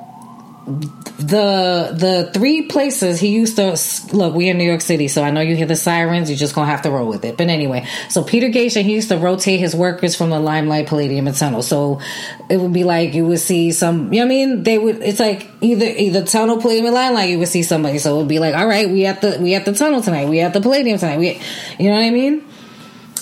the 0.69 1.95
the 1.97 2.29
three 2.33 2.61
places 2.61 3.19
he 3.19 3.29
used 3.29 3.55
to 3.55 3.77
look 4.15 4.35
we 4.35 4.49
in 4.49 4.57
new 4.57 4.63
york 4.63 4.81
city 4.81 5.07
so 5.07 5.23
i 5.23 5.31
know 5.31 5.41
you 5.41 5.55
hear 5.55 5.65
the 5.65 5.75
sirens 5.75 6.29
you're 6.29 6.37
just 6.37 6.53
gonna 6.53 6.69
have 6.69 6.83
to 6.83 6.91
roll 6.91 7.07
with 7.07 7.25
it. 7.25 7.37
But 7.37 7.47
anyway 7.47 7.87
so 8.09 8.23
peter 8.23 8.49
Gatien, 8.49 8.83
he 8.83 8.93
used 8.93 9.09
to 9.09 9.17
rotate 9.17 9.59
his 9.59 9.75
workers 9.75 10.15
from 10.15 10.29
the 10.29 10.39
limelight 10.39 10.87
palladium 10.87 11.27
and 11.27 11.35
tunnel. 11.35 11.63
So 11.63 12.01
it 12.49 12.57
would 12.57 12.73
be 12.73 12.83
like 12.83 13.15
you 13.15 13.25
would 13.25 13.39
see 13.39 13.71
some 13.71 14.13
you 14.13 14.19
know 14.19 14.25
i 14.25 14.29
mean? 14.29 14.63
They 14.63 14.77
would 14.77 15.01
it's 15.01 15.19
like 15.19 15.49
either 15.61 15.85
either 15.85 16.23
tunnel 16.23 16.61
palladium 16.61 16.93
limelight 16.93 17.29
you 17.29 17.39
would 17.39 17.47
see 17.47 17.63
somebody. 17.63 17.97
So 17.97 18.15
it 18.15 18.17
would 18.19 18.27
be 18.27 18.39
like 18.39 18.55
all 18.55 18.67
right 18.67 18.89
we 18.89 19.05
at 19.05 19.21
the 19.21 19.39
we 19.41 19.55
at 19.55 19.65
the 19.65 19.73
tunnel 19.73 20.01
tonight 20.01 20.29
we 20.29 20.39
at 20.41 20.53
the 20.53 20.61
palladium 20.61 20.99
tonight 20.99 21.17
we 21.17 21.41
you 21.79 21.89
know 21.89 21.95
what 21.95 22.03
i 22.03 22.09
mean 22.11 22.45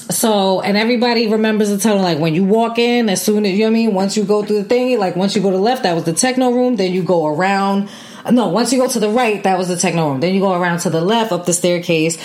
so, 0.10 0.62
and 0.62 0.78
everybody 0.78 1.28
remembers 1.28 1.70
the 1.70 1.78
tunnel. 1.78 2.02
Like 2.02 2.20
when 2.20 2.34
you 2.34 2.44
walk 2.44 2.80
in, 2.80 3.10
as 3.10 3.22
soon 3.22 3.46
as 3.46 3.54
you 3.54 3.60
know 3.60 3.66
what 3.66 3.70
I 3.70 3.74
mean, 3.74 3.94
once 3.94 4.16
you 4.16 4.24
go 4.24 4.44
through 4.44 4.64
the 4.64 4.70
thing, 4.70 4.98
like 5.00 5.16
once 5.16 5.36
you 5.36 5.42
go 5.42 5.52
to 5.52 5.58
the 5.58 5.64
left, 5.64 5.84
that 5.84 5.96
was 5.96 6.06
the 6.06 6.14
techno 6.14 6.52
room. 6.52 6.76
Then 6.76 6.94
you 6.94 7.04
go 7.04 7.26
around. 7.28 7.90
No, 8.32 8.50
once 8.50 8.74
you 8.74 8.80
go 8.80 8.88
to 8.88 9.00
the 9.00 9.10
right, 9.10 9.44
that 9.44 9.58
was 9.58 9.68
the 9.68 9.78
techno 9.78 10.10
room. 10.10 10.20
Then 10.20 10.34
you 10.34 10.42
go 10.42 10.54
around 10.54 10.80
to 10.80 10.90
the 10.90 11.02
left 11.02 11.32
up 11.32 11.46
the 11.46 11.54
staircase 11.54 12.18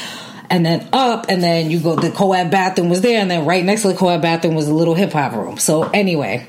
and 0.53 0.67
then 0.67 0.87
up, 0.93 1.27
and 1.31 1.43
then 1.43 1.71
you 1.71 1.81
go. 1.81 1.97
The 1.97 2.11
co-ed 2.11 2.51
bathroom 2.51 2.91
was 2.91 3.01
there, 3.01 3.21
and 3.21 3.31
then 3.31 3.47
right 3.47 3.65
next 3.65 3.83
to 3.83 3.89
the 3.89 3.95
co-ed 3.95 4.21
bathroom 4.21 4.55
was 4.55 4.69
a 4.69 4.75
little 4.75 4.95
hip 4.95 5.13
hop 5.13 5.33
room. 5.33 5.57
So 5.57 5.85
anyway, 5.85 6.47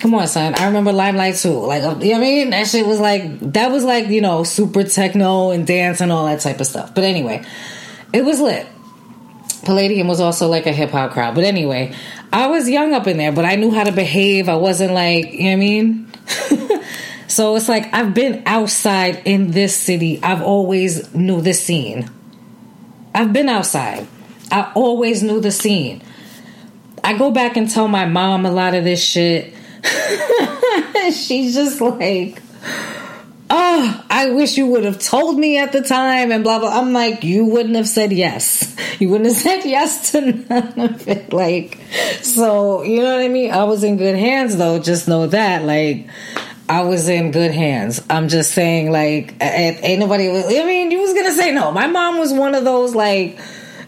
come 0.00 0.14
on, 0.14 0.26
son. 0.26 0.54
I 0.54 0.66
remember 0.66 0.92
Limelight 0.92 1.36
too. 1.36 1.58
Like, 1.58 1.82
you 1.82 1.88
know 1.88 1.94
what 1.96 2.14
I 2.14 2.18
mean? 2.20 2.50
That 2.50 2.66
shit 2.66 2.86
was 2.86 3.00
like 3.00 3.38
that 3.52 3.70
was 3.70 3.84
like 3.84 4.08
you 4.08 4.22
know 4.22 4.44
super 4.44 4.84
techno 4.84 5.50
and 5.50 5.66
dance 5.66 6.00
and 6.00 6.10
all 6.10 6.24
that 6.24 6.40
type 6.40 6.58
of 6.58 6.66
stuff. 6.66 6.94
But 6.94 7.04
anyway, 7.04 7.44
it 8.14 8.24
was 8.24 8.40
lit. 8.40 8.66
Palladium 9.64 10.08
was 10.08 10.20
also 10.20 10.48
like 10.48 10.66
a 10.66 10.72
hip 10.72 10.90
hop 10.90 11.12
crowd. 11.12 11.34
But 11.34 11.44
anyway, 11.44 11.94
I 12.32 12.46
was 12.48 12.68
young 12.68 12.92
up 12.94 13.06
in 13.06 13.16
there, 13.16 13.32
but 13.32 13.44
I 13.44 13.56
knew 13.56 13.70
how 13.70 13.84
to 13.84 13.92
behave. 13.92 14.48
I 14.48 14.56
wasn't 14.56 14.92
like, 14.92 15.32
you 15.32 15.44
know 15.44 15.46
what 15.46 15.52
I 15.52 15.56
mean? 15.56 16.12
so 17.28 17.56
it's 17.56 17.68
like 17.68 17.92
I've 17.94 18.14
been 18.14 18.42
outside 18.46 19.22
in 19.24 19.52
this 19.52 19.76
city. 19.76 20.22
I've 20.22 20.42
always 20.42 21.14
knew 21.14 21.40
the 21.40 21.54
scene. 21.54 22.10
I've 23.14 23.32
been 23.32 23.48
outside. 23.48 24.06
I 24.50 24.72
always 24.74 25.22
knew 25.22 25.40
the 25.40 25.52
scene. 25.52 26.02
I 27.04 27.16
go 27.16 27.30
back 27.30 27.56
and 27.56 27.70
tell 27.70 27.88
my 27.88 28.06
mom 28.06 28.46
a 28.46 28.50
lot 28.50 28.74
of 28.74 28.84
this 28.84 29.02
shit. 29.02 29.54
She's 31.12 31.54
just 31.54 31.80
like, 31.80 32.40
oh, 33.52 34.04
I 34.08 34.30
wish 34.30 34.56
you 34.56 34.66
would 34.68 34.84
have 34.84 34.98
told 34.98 35.38
me 35.38 35.58
at 35.58 35.72
the 35.72 35.82
time 35.82 36.32
and 36.32 36.42
blah 36.42 36.58
blah. 36.58 36.70
I'm 36.70 36.92
like, 36.92 37.22
you 37.22 37.44
wouldn't 37.44 37.76
have 37.76 37.86
said 37.86 38.12
yes. 38.12 38.74
You 38.98 39.10
wouldn't 39.10 39.30
have 39.30 39.42
said 39.42 39.64
yes 39.64 40.12
to 40.12 40.20
none 40.32 40.80
of 40.80 41.06
it. 41.06 41.32
Like, 41.32 41.78
so 42.22 42.82
you 42.82 43.02
know 43.02 43.14
what 43.14 43.24
I 43.24 43.28
mean? 43.28 43.52
I 43.52 43.64
was 43.64 43.84
in 43.84 43.98
good 43.98 44.16
hands 44.16 44.56
though. 44.56 44.78
Just 44.78 45.06
know 45.06 45.26
that, 45.28 45.62
like. 45.64 46.08
I 46.68 46.84
was 46.84 47.06
in 47.08 47.32
good 47.32 47.50
hands. 47.50 48.00
I'm 48.08 48.28
just 48.28 48.52
saying, 48.52 48.90
like, 48.90 49.34
ain't 49.42 50.00
nobody. 50.00 50.30
I 50.30 50.64
mean, 50.64 50.90
you 50.90 51.02
was 51.02 51.12
gonna 51.12 51.32
say 51.32 51.52
no. 51.52 51.70
My 51.70 51.86
mom 51.86 52.18
was 52.18 52.32
one 52.32 52.54
of 52.54 52.64
those, 52.64 52.94
like, 52.94 53.38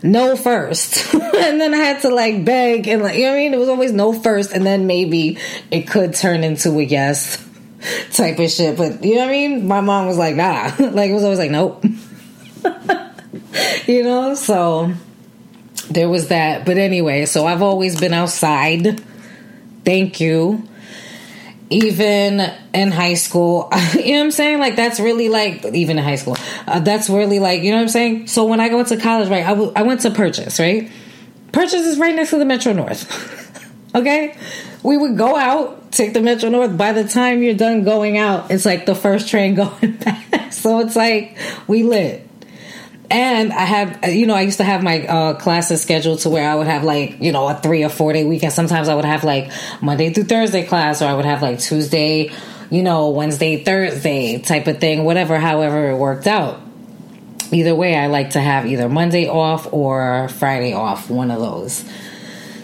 no 0.03 0.37
first, 0.37 1.15
and 1.15 1.59
then 1.59 1.73
I 1.73 1.79
had 1.79 2.03
to 2.03 2.11
like 2.11 2.45
beg 2.45 2.87
and 2.89 3.03
like, 3.03 3.17
you 3.17 3.23
know 3.23 3.31
what 3.31 3.37
I 3.37 3.39
mean. 3.39 3.55
It 3.55 3.59
was 3.59 3.71
always 3.71 3.93
no 3.93 4.13
first, 4.13 4.53
and 4.53 4.67
then 4.67 4.87
maybe 4.87 5.39
it 5.71 5.89
could 5.89 6.13
turn 6.13 6.45
into 6.45 6.79
a 6.79 6.83
yes 6.83 7.43
type 8.13 8.39
of 8.39 8.51
shit. 8.51 8.77
But 8.77 9.05
you 9.05 9.15
know 9.15 9.23
what 9.23 9.29
I 9.29 9.33
mean? 9.33 9.67
My 9.67 9.81
mom 9.81 10.07
was 10.07 10.19
like, 10.19 10.37
nah. 10.37 10.73
like 10.79 11.11
it 11.11 11.15
was 11.15 11.25
always 11.25 11.39
like, 11.39 11.51
nope. 11.51 11.85
you 13.87 14.03
know, 14.03 14.35
so 14.35 14.93
there 15.91 16.09
was 16.09 16.29
that. 16.29 16.65
But 16.65 16.79
anyway, 16.79 17.27
so 17.27 17.47
I've 17.47 17.63
always 17.63 17.99
been 17.99 18.15
outside. 18.15 19.03
Thank 19.85 20.21
you. 20.21 20.69
Even 21.71 22.41
in 22.75 22.93
high 22.93 23.15
school, 23.15 23.69
you 23.95 24.13
know 24.13 24.19
what 24.19 24.25
I'm 24.25 24.31
saying? 24.31 24.61
Like 24.61 24.77
that's 24.77 25.01
really 25.01 25.29
like 25.29 25.65
even 25.65 25.99
in 25.99 26.05
high 26.05 26.17
school, 26.17 26.37
uh, 26.67 26.81
that's 26.81 27.09
really 27.09 27.41
like 27.41 27.63
you 27.63 27.71
know 27.71 27.79
what 27.79 27.85
I'm 27.85 27.89
saying. 27.89 28.27
So 28.29 28.45
when 28.45 28.61
I 28.61 28.69
go 28.69 28.85
to 28.85 28.97
college, 28.99 29.29
right, 29.29 29.45
I, 29.45 29.51
w- 29.51 29.73
I 29.75 29.83
went 29.83 30.03
to 30.03 30.11
Purchase, 30.11 30.61
right. 30.61 30.91
Purchase 31.53 31.87
is 31.87 31.99
right 31.99 32.15
next 32.15 32.31
to 32.31 32.39
the 32.39 32.45
Metro 32.45 32.75
North. 32.75 33.44
Okay, 33.95 34.37
we 34.83 34.97
would 34.97 35.17
go 35.17 35.37
out, 35.37 35.93
take 35.93 36.13
the 36.13 36.21
Metro 36.21 36.49
North. 36.49 36.77
By 36.77 36.93
the 36.93 37.05
time 37.05 37.43
you're 37.43 37.55
done 37.55 37.85
going 37.85 38.19
out, 38.19 38.51
it's 38.51 38.67
like 38.67 38.87
the 38.87 38.95
first 38.95 39.29
train 39.29 39.55
going 39.55 39.93
back. 39.97 40.53
so 40.53 40.81
it's 40.81 40.97
like 40.97 41.37
we 41.67 41.83
lit. 41.83 42.29
And 43.11 43.53
I 43.53 43.65
have, 43.65 44.15
you 44.15 44.27
know, 44.27 44.35
I 44.35 44.41
used 44.41 44.59
to 44.59 44.65
have 44.65 44.83
my 44.83 45.07
uh, 45.07 45.35
classes 45.35 45.83
scheduled 45.83 46.21
to 46.21 46.31
where 46.31 46.51
I 46.51 46.55
would 46.55 46.67
have 46.67 46.85
like, 46.85 47.21
you 47.21 47.33
know, 47.33 47.49
a 47.49 47.55
three 47.55 47.85
or 47.85 47.91
four 47.91 48.13
day 48.13 48.25
weekend. 48.25 48.53
Sometimes 48.53 48.89
I 48.89 48.95
would 48.95 49.05
have 49.05 49.25
like 49.25 49.53
Monday 49.83 50.13
through 50.13 50.25
Thursday 50.25 50.67
class, 50.67 51.03
or 51.03 51.07
I 51.07 51.15
would 51.15 51.27
have 51.27 51.43
like 51.43 51.61
Tuesday, 51.61 52.33
you 52.71 52.83
know, 52.83 53.11
Wednesday, 53.11 53.63
Thursday 53.63 54.39
type 54.39 54.67
of 54.67 54.81
thing, 54.81 55.05
whatever, 55.05 55.39
however 55.39 55.91
it 55.91 55.97
worked 55.97 56.27
out. 56.27 56.61
Either 57.53 57.75
way, 57.75 57.95
I 57.97 58.07
like 58.07 58.31
to 58.31 58.41
have 58.41 58.67
either 58.67 58.89
Monday 58.89 59.29
off 59.29 59.73
or 59.73 60.29
Friday 60.29 60.73
off, 60.73 61.11
one 61.11 61.31
of 61.31 61.39
those. 61.39 61.85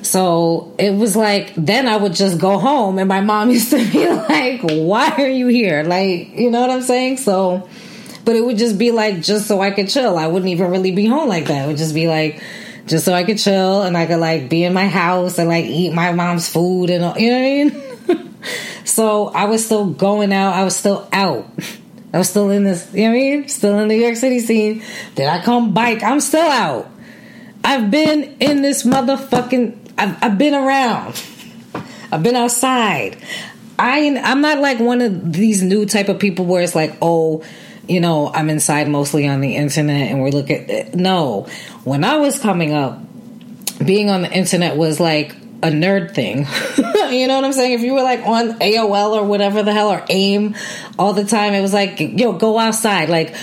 So 0.03 0.75
it 0.79 0.91
was 0.93 1.17
like, 1.17 1.53
then 1.57 1.87
I 1.87 1.97
would 1.97 2.15
just 2.15 2.39
go 2.39 2.59
home, 2.59 2.99
and 2.99 3.09
my 3.09 3.21
mom 3.21 3.51
used 3.51 3.71
to 3.71 3.91
be 3.91 4.09
like, 4.09 4.63
Why 4.63 5.11
are 5.11 5.29
you 5.29 5.49
here? 5.49 5.83
Like, 5.83 6.37
you 6.37 6.51
know 6.51 6.61
what 6.61 6.71
I'm 6.71 6.83
saying? 6.83 7.19
So, 7.19 7.69
but 8.25 8.37
it 8.37 8.45
would 8.45 8.59
just 8.59 8.79
be 8.79 8.91
like, 8.91 9.23
just 9.23 9.47
so 9.47 9.61
I 9.61 9.71
could 9.71 9.89
chill. 9.89 10.19
I 10.19 10.27
wouldn't 10.27 10.51
even 10.51 10.71
really 10.71 10.93
be 10.93 11.07
home 11.07 11.29
like 11.29 11.47
that. 11.47 11.65
It 11.65 11.69
would 11.69 11.79
just 11.79 11.95
be 11.95 12.09
like, 12.09 12.43
just 12.87 13.05
so 13.05 13.15
I 13.15 13.25
could 13.25 13.39
chill 13.39 13.83
and 13.83 13.97
I 13.97 14.07
could 14.07 14.19
like 14.19 14.49
be 14.49 14.65
in 14.65 14.73
my 14.75 14.89
house 14.89 15.39
and 15.39 15.49
like 15.49 15.65
eat 15.65 15.93
my 15.93 16.13
mom's 16.13 16.49
food 16.49 16.91
and 16.91 17.05
all, 17.05 17.17
you 17.17 17.31
know 17.31 17.39
what 17.39 18.17
I 18.17 18.17
mean? 18.25 18.35
so 18.85 19.29
I 19.29 19.45
was 19.45 19.65
still 19.65 19.87
going 19.91 20.33
out. 20.33 20.55
I 20.55 20.65
was 20.65 20.77
still 20.77 21.09
out. 21.13 21.49
I 22.13 22.19
was 22.19 22.29
still 22.29 22.51
in 22.51 22.65
this, 22.65 22.93
you 22.93 23.05
know 23.05 23.11
what 23.11 23.17
I 23.17 23.21
mean? 23.21 23.49
Still 23.49 23.79
in 23.79 23.89
the 23.89 23.95
New 23.95 24.01
York 24.01 24.17
City 24.17 24.41
scene. 24.41 24.83
Did 25.15 25.29
I 25.29 25.43
come 25.43 25.73
bike? 25.73 26.03
I'm 26.03 26.21
still 26.21 26.51
out. 26.51 26.91
I've 27.63 27.91
been 27.91 28.37
in 28.41 28.63
this 28.63 28.83
motherfucking 28.83 29.80
I've, 30.01 30.23
I've 30.23 30.39
been 30.39 30.55
around. 30.55 31.23
I've 32.11 32.23
been 32.23 32.37
outside. 32.37 33.19
I 33.79 34.21
I'm 34.23 34.41
not 34.41 34.59
like 34.59 34.81
one 34.81 35.01
of 35.01 35.33
these 35.33 35.63
new 35.63 35.87
type 35.87 36.09
of 36.09 36.19
people 36.19 36.45
where 36.45 36.63
it's 36.63 36.75
like, 36.75 36.97
oh, 37.01 37.45
you 37.87 38.01
know, 38.01 38.33
I'm 38.33 38.51
inside 38.51 38.89
mostly 38.89 39.27
on 39.29 39.41
the 39.41 39.57
internet 39.57 40.11
and 40.11 40.21
we're 40.23 40.31
looking. 40.31 40.71
Eh, 40.71 40.91
no, 40.95 41.49
when 41.85 42.05
I 42.05 42.17
was 42.17 42.39
coming 42.39 42.73
up, 42.73 42.99
being 43.85 44.11
on 44.11 44.23
the 44.23 44.33
internet 44.33 44.77
was 44.77 45.01
like 45.01 45.33
a 45.63 45.71
nerd 45.71 46.15
thing. 46.15 46.47
you 47.15 47.27
know 47.27 47.37
what 47.37 47.45
I'm 47.45 47.53
saying? 47.53 47.73
If 47.73 47.81
you 47.83 47.95
were 47.95 48.03
like 48.03 48.21
on 48.27 48.59
AOL 48.59 49.13
or 49.13 49.25
whatever 49.25 49.63
the 49.63 49.73
hell 49.73 49.91
or 49.91 50.05
AIM 50.09 50.55
all 50.99 51.13
the 51.13 51.25
time, 51.25 51.53
it 51.55 51.61
was 51.61 51.73
like, 51.73 52.01
yo, 52.01 52.33
go 52.33 52.59
outside. 52.59 53.09
Like 53.09 53.35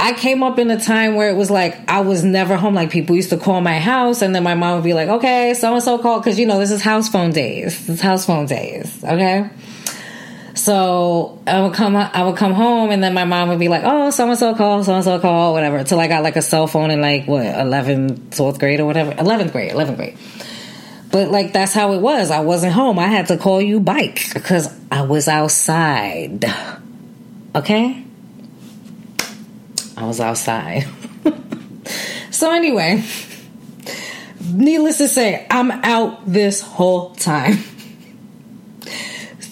I 0.00 0.14
came 0.14 0.42
up 0.42 0.58
in 0.58 0.70
a 0.70 0.80
time 0.80 1.14
where 1.14 1.28
it 1.28 1.36
was 1.36 1.50
like 1.50 1.78
I 1.86 2.00
was 2.00 2.24
never 2.24 2.56
home. 2.56 2.74
Like 2.74 2.88
people 2.88 3.14
used 3.14 3.28
to 3.30 3.36
call 3.36 3.60
my 3.60 3.78
house, 3.78 4.22
and 4.22 4.34
then 4.34 4.42
my 4.42 4.54
mom 4.54 4.76
would 4.76 4.84
be 4.84 4.94
like, 4.94 5.08
"Okay, 5.08 5.52
so 5.52 5.74
and 5.74 5.82
so 5.82 5.98
called," 5.98 6.24
because 6.24 6.38
you 6.38 6.46
know 6.46 6.58
this 6.58 6.70
is 6.70 6.80
house 6.80 7.10
phone 7.10 7.32
days. 7.32 7.86
This 7.86 7.96
is 7.96 8.00
house 8.00 8.24
phone 8.24 8.46
days. 8.46 9.04
Okay. 9.04 9.50
So 10.54 11.38
I 11.46 11.60
would 11.60 11.74
come, 11.74 11.96
I 11.96 12.22
would 12.24 12.36
come 12.36 12.54
home, 12.54 12.90
and 12.90 13.02
then 13.02 13.12
my 13.12 13.24
mom 13.24 13.50
would 13.50 13.58
be 13.58 13.68
like, 13.68 13.82
"Oh, 13.84 14.10
so 14.10 14.26
and 14.26 14.38
so 14.38 14.54
call, 14.54 14.82
so 14.84 14.94
and 14.94 15.04
so 15.04 15.18
call, 15.18 15.52
whatever." 15.52 15.76
Until 15.76 16.00
I 16.00 16.08
got 16.08 16.22
like 16.22 16.36
a 16.36 16.42
cell 16.42 16.66
phone 16.66 16.90
in 16.90 17.02
like 17.02 17.28
what 17.28 17.44
11th, 17.44 18.30
12th 18.30 18.58
grade 18.58 18.80
or 18.80 18.86
whatever, 18.86 19.12
11th 19.12 19.52
grade, 19.52 19.72
11th 19.72 19.96
grade. 19.96 20.16
But 21.12 21.30
like 21.30 21.52
that's 21.52 21.74
how 21.74 21.92
it 21.92 22.00
was. 22.00 22.30
I 22.30 22.40
wasn't 22.40 22.72
home. 22.72 22.98
I 22.98 23.08
had 23.08 23.26
to 23.26 23.36
call 23.36 23.60
you 23.60 23.80
bike 23.80 24.22
because 24.32 24.72
I 24.90 25.02
was 25.02 25.28
outside. 25.28 26.46
Okay? 27.54 28.04
I 30.00 30.06
was 30.06 30.18
outside. 30.18 30.88
so 32.30 32.50
anyway, 32.50 33.04
needless 34.42 34.96
to 34.96 35.08
say, 35.08 35.46
I'm 35.50 35.70
out 35.70 36.26
this 36.26 36.62
whole 36.62 37.14
time. 37.16 37.58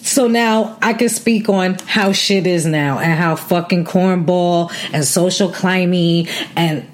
So 0.01 0.27
now 0.27 0.75
I 0.81 0.93
can 0.93 1.09
speak 1.09 1.49
on 1.49 1.75
how 1.85 2.13
shit 2.13 2.47
is 2.47 2.65
now 2.65 2.97
and 2.97 3.13
how 3.13 3.35
fucking 3.35 3.85
cornball 3.85 4.73
and 4.91 5.05
social 5.05 5.51
climbing 5.51 6.27
and 6.55 6.89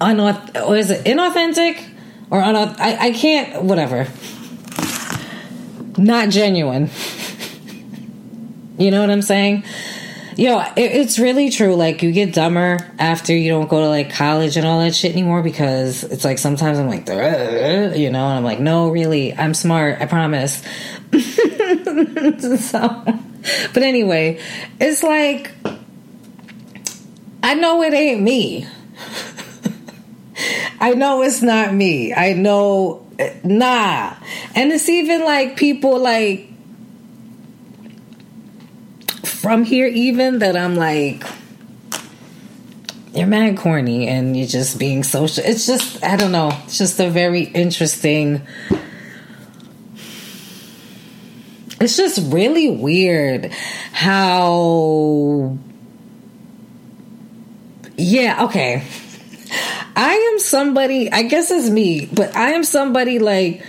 unauthentic, 0.00 0.62
or 0.64 0.76
is 0.76 0.90
it 0.90 1.04
inauthentic 1.04 1.80
or 2.28 2.42
unauthentic? 2.42 2.80
I, 2.80 3.06
I 3.06 3.12
can't, 3.12 3.62
whatever. 3.62 4.08
Not 5.96 6.30
genuine. 6.30 6.90
you 8.78 8.90
know 8.90 9.00
what 9.00 9.10
I'm 9.10 9.22
saying? 9.22 9.62
Yo, 10.36 10.60
it, 10.60 10.72
it's 10.76 11.18
really 11.18 11.50
true. 11.50 11.74
Like, 11.74 12.02
you 12.02 12.10
get 12.10 12.32
dumber 12.32 12.78
after 12.98 13.36
you 13.36 13.50
don't 13.50 13.68
go 13.68 13.80
to 13.80 13.88
like 13.88 14.12
college 14.12 14.56
and 14.56 14.66
all 14.66 14.80
that 14.80 14.94
shit 14.94 15.12
anymore 15.12 15.42
because 15.42 16.04
it's 16.04 16.24
like 16.24 16.38
sometimes 16.38 16.78
I'm 16.78 16.88
like, 16.88 17.06
you 17.08 18.10
know, 18.10 18.26
and 18.26 18.38
I'm 18.38 18.44
like, 18.44 18.60
no, 18.60 18.88
really, 18.88 19.34
I'm 19.34 19.52
smart. 19.52 20.00
I 20.00 20.06
promise. 20.06 20.62
so, 21.12 23.02
but 23.74 23.82
anyway, 23.82 24.40
it's 24.80 25.02
like, 25.02 25.52
I 27.42 27.54
know 27.54 27.82
it 27.82 27.92
ain't 27.92 28.22
me. 28.22 28.66
I 30.80 30.94
know 30.94 31.22
it's 31.22 31.42
not 31.42 31.74
me. 31.74 32.14
I 32.14 32.32
know, 32.32 33.06
eh, 33.18 33.34
nah. 33.44 34.14
And 34.54 34.72
it's 34.72 34.88
even 34.88 35.24
like 35.24 35.56
people 35.56 35.98
like, 35.98 36.51
from 39.52 39.64
here 39.64 39.86
even 39.86 40.38
that 40.38 40.56
I'm 40.56 40.76
like 40.76 41.22
you're 43.12 43.26
mad 43.26 43.58
corny 43.58 44.08
and 44.08 44.34
you're 44.34 44.46
just 44.46 44.78
being 44.78 45.02
social. 45.02 45.44
It's 45.44 45.66
just 45.66 46.02
I 46.02 46.16
don't 46.16 46.32
know. 46.32 46.58
It's 46.64 46.78
just 46.78 46.98
a 46.98 47.10
very 47.10 47.42
interesting 47.42 48.46
It's 51.82 51.98
just 51.98 52.32
really 52.32 52.70
weird 52.70 53.52
how 53.92 55.58
Yeah, 57.98 58.44
okay. 58.44 58.82
I 59.94 60.14
am 60.32 60.38
somebody, 60.38 61.12
I 61.12 61.24
guess 61.24 61.50
it's 61.50 61.68
me, 61.68 62.06
but 62.06 62.34
I 62.34 62.52
am 62.52 62.64
somebody 62.64 63.18
like 63.18 63.62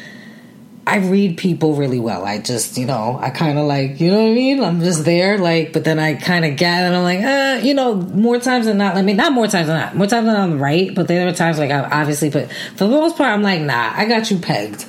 I 0.85 0.97
read 0.97 1.37
people 1.37 1.75
really 1.75 1.99
well. 1.99 2.25
I 2.25 2.39
just, 2.39 2.77
you 2.77 2.85
know, 2.85 3.17
I 3.21 3.29
kind 3.29 3.57
of 3.57 3.65
like, 3.65 4.01
you 4.01 4.11
know 4.11 4.21
what 4.21 4.31
I 4.31 4.33
mean? 4.33 4.61
I'm 4.61 4.81
just 4.81 5.05
there, 5.05 5.37
like, 5.37 5.71
but 5.71 5.85
then 5.85 5.97
I 5.97 6.15
kind 6.15 6.43
of 6.43 6.57
get, 6.57 6.83
and 6.83 6.93
I'm 6.93 7.03
like, 7.03 7.21
uh, 7.21 7.65
you 7.65 7.73
know, 7.73 7.95
more 7.95 8.37
times 8.37 8.65
than 8.65 8.77
not. 8.77 8.97
I 8.97 9.01
mean, 9.01 9.15
not 9.15 9.31
more 9.31 9.47
times 9.47 9.67
than 9.67 9.79
not. 9.79 9.95
More 9.95 10.07
times 10.07 10.25
than 10.25 10.35
I'm 10.35 10.61
right, 10.61 10.93
but 10.93 11.07
there 11.07 11.25
are 11.25 11.31
times 11.31 11.57
like 11.57 11.71
I 11.71 12.01
obviously, 12.01 12.29
but 12.29 12.51
for 12.75 12.85
the 12.85 12.89
most 12.89 13.15
part, 13.15 13.31
I'm 13.31 13.43
like, 13.43 13.61
nah, 13.61 13.93
I 13.95 14.05
got 14.05 14.29
you 14.29 14.39
pegged. 14.39 14.85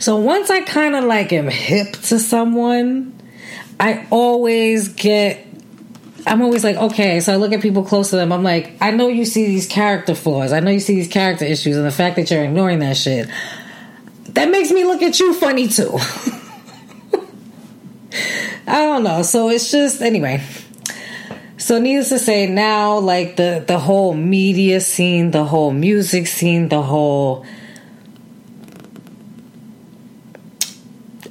So 0.00 0.16
once 0.16 0.50
I 0.50 0.62
kind 0.62 0.96
of 0.96 1.04
like 1.04 1.32
am 1.32 1.48
hip 1.48 1.92
to 1.92 2.18
someone, 2.18 3.12
I 3.78 4.06
always 4.10 4.88
get 4.88 5.46
I'm 6.26 6.42
always 6.42 6.64
like, 6.64 6.76
okay, 6.76 7.20
so 7.20 7.32
I 7.32 7.36
look 7.36 7.52
at 7.52 7.60
people 7.60 7.84
close 7.84 8.10
to 8.10 8.16
them. 8.16 8.32
I'm 8.32 8.42
like, 8.42 8.72
I 8.80 8.90
know 8.90 9.08
you 9.08 9.24
see 9.24 9.46
these 9.46 9.66
character 9.66 10.14
flaws. 10.14 10.52
I 10.52 10.60
know 10.60 10.70
you 10.70 10.80
see 10.80 10.94
these 10.94 11.08
character 11.08 11.44
issues, 11.44 11.76
and 11.76 11.84
the 11.84 11.90
fact 11.90 12.16
that 12.16 12.30
you're 12.30 12.44
ignoring 12.44 12.78
that 12.78 12.96
shit, 12.96 13.28
that 14.34 14.50
makes 14.50 14.70
me 14.70 14.84
look 14.84 15.02
at 15.02 15.18
you 15.18 15.34
funny 15.34 15.68
too. 15.68 15.98
I 18.66 18.82
don't 18.86 19.04
know. 19.04 19.22
So 19.22 19.48
it's 19.48 19.70
just 19.70 20.00
anyway. 20.02 20.42
So 21.56 21.78
needless 21.78 22.10
to 22.10 22.18
say, 22.18 22.46
now 22.46 22.98
like 22.98 23.36
the 23.36 23.64
the 23.66 23.78
whole 23.78 24.12
media 24.14 24.80
scene, 24.80 25.30
the 25.30 25.44
whole 25.44 25.70
music 25.70 26.26
scene, 26.26 26.68
the 26.68 26.82
whole 26.82 27.46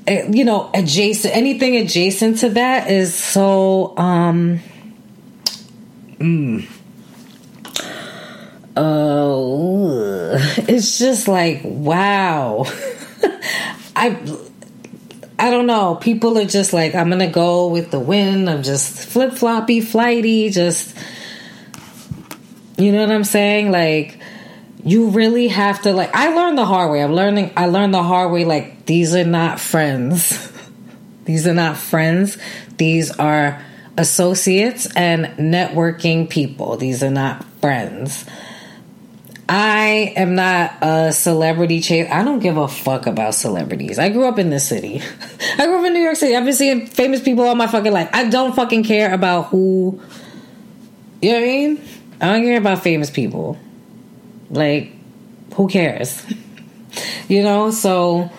eh, 0.07 0.27
you 0.31 0.43
know 0.45 0.69
adjacent 0.73 1.35
anything 1.35 1.75
adjacent 1.75 2.39
to 2.39 2.49
that 2.49 2.89
is 2.89 3.13
so 3.13 3.97
um 3.97 4.59
mm, 6.17 6.65
oh 8.75 10.31
it's 10.67 10.97
just 10.97 11.27
like 11.27 11.61
wow 11.63 12.65
I 13.95 14.19
I 15.37 15.49
don't 15.49 15.65
know. 15.65 15.95
People 15.95 16.37
are 16.37 16.45
just 16.45 16.71
like, 16.71 16.95
I'm 16.95 17.09
gonna 17.09 17.29
go 17.29 17.67
with 17.67 17.91
the 17.91 17.99
wind. 17.99 18.49
I'm 18.49 18.63
just 18.63 19.09
flip 19.09 19.33
floppy, 19.33 19.81
flighty, 19.81 20.49
just 20.49 20.95
you 22.77 22.91
know 22.91 23.01
what 23.01 23.11
I'm 23.11 23.23
saying? 23.23 23.71
Like 23.71 24.19
you 24.83 25.09
really 25.09 25.47
have 25.49 25.81
to 25.83 25.93
like 25.93 26.13
I 26.13 26.33
learned 26.33 26.57
the 26.57 26.65
hard 26.65 26.91
way. 26.91 27.03
I'm 27.03 27.13
learning 27.13 27.51
I 27.57 27.67
learned 27.67 27.93
the 27.93 28.03
hard 28.03 28.31
way 28.31 28.45
like 28.45 28.85
these 28.85 29.15
are 29.15 29.25
not 29.25 29.59
friends. 29.59 30.51
these 31.25 31.47
are 31.47 31.53
not 31.53 31.77
friends. 31.77 32.37
These 32.77 33.11
are 33.11 33.61
associates 33.97 34.87
and 34.95 35.25
networking 35.37 36.29
people. 36.29 36.77
These 36.77 37.03
are 37.03 37.11
not 37.11 37.43
friends. 37.59 38.25
I 39.47 40.13
am 40.15 40.35
not 40.35 40.77
a 40.81 41.11
celebrity 41.11 41.81
chase. 41.81 42.07
I 42.09 42.23
don't 42.23 42.39
give 42.39 42.57
a 42.57 42.67
fuck 42.67 43.07
about 43.07 43.35
celebrities. 43.35 43.99
I 43.99 44.09
grew 44.09 44.25
up 44.25 44.39
in 44.39 44.49
this 44.49 44.67
city. 44.67 45.01
I 45.57 45.65
grew 45.65 45.79
up 45.79 45.85
in 45.85 45.93
New 45.93 45.99
York 45.99 46.15
City. 46.15 46.35
I've 46.35 46.45
been 46.45 46.53
seeing 46.53 46.87
famous 46.87 47.21
people 47.21 47.45
all 47.45 47.55
my 47.55 47.67
fucking 47.67 47.91
life. 47.91 48.09
I 48.13 48.29
don't 48.29 48.55
fucking 48.55 48.83
care 48.83 49.13
about 49.13 49.47
who. 49.47 50.01
You 51.21 51.31
know 51.33 51.39
what 51.39 51.43
I 51.43 51.47
mean? 51.47 51.81
I 52.21 52.25
don't 52.33 52.43
care 52.43 52.57
about 52.57 52.83
famous 52.83 53.09
people. 53.09 53.57
Like, 54.49 54.93
who 55.55 55.67
cares? 55.67 56.23
you 57.27 57.43
know? 57.43 57.71
So. 57.71 58.31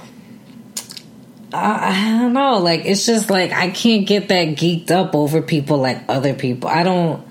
I, 1.53 2.17
I 2.17 2.19
don't 2.19 2.33
know. 2.33 2.59
Like, 2.59 2.87
it's 2.87 3.05
just 3.05 3.31
like 3.31 3.53
I 3.53 3.71
can't 3.71 4.07
get 4.07 4.29
that 4.29 4.49
geeked 4.57 4.91
up 4.91 5.15
over 5.15 5.43
people 5.43 5.79
like 5.79 6.03
other 6.09 6.35
people. 6.35 6.69
I 6.69 6.83
don't 6.83 7.25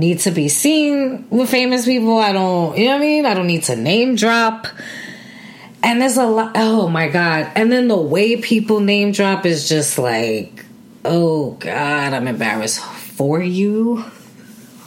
need 0.00 0.20
to 0.20 0.30
be 0.30 0.48
seen 0.48 1.28
with 1.30 1.50
famous 1.50 1.84
people. 1.84 2.18
I 2.18 2.32
don't, 2.32 2.76
you 2.76 2.86
know 2.86 2.92
what 2.92 2.96
I 2.96 3.00
mean? 3.00 3.26
I 3.26 3.34
don't 3.34 3.46
need 3.46 3.64
to 3.64 3.76
name 3.76 4.16
drop. 4.16 4.66
And 5.82 6.00
there's 6.00 6.16
a 6.16 6.26
lot, 6.26 6.52
oh 6.56 6.88
my 6.88 7.08
God. 7.08 7.52
And 7.54 7.70
then 7.70 7.88
the 7.88 7.96
way 7.96 8.40
people 8.40 8.80
name 8.80 9.12
drop 9.12 9.46
is 9.46 9.68
just 9.68 9.98
like, 9.98 10.64
oh 11.04 11.52
God, 11.52 12.12
I'm 12.12 12.26
embarrassed 12.26 12.80
for 12.80 13.42
you. 13.42 14.04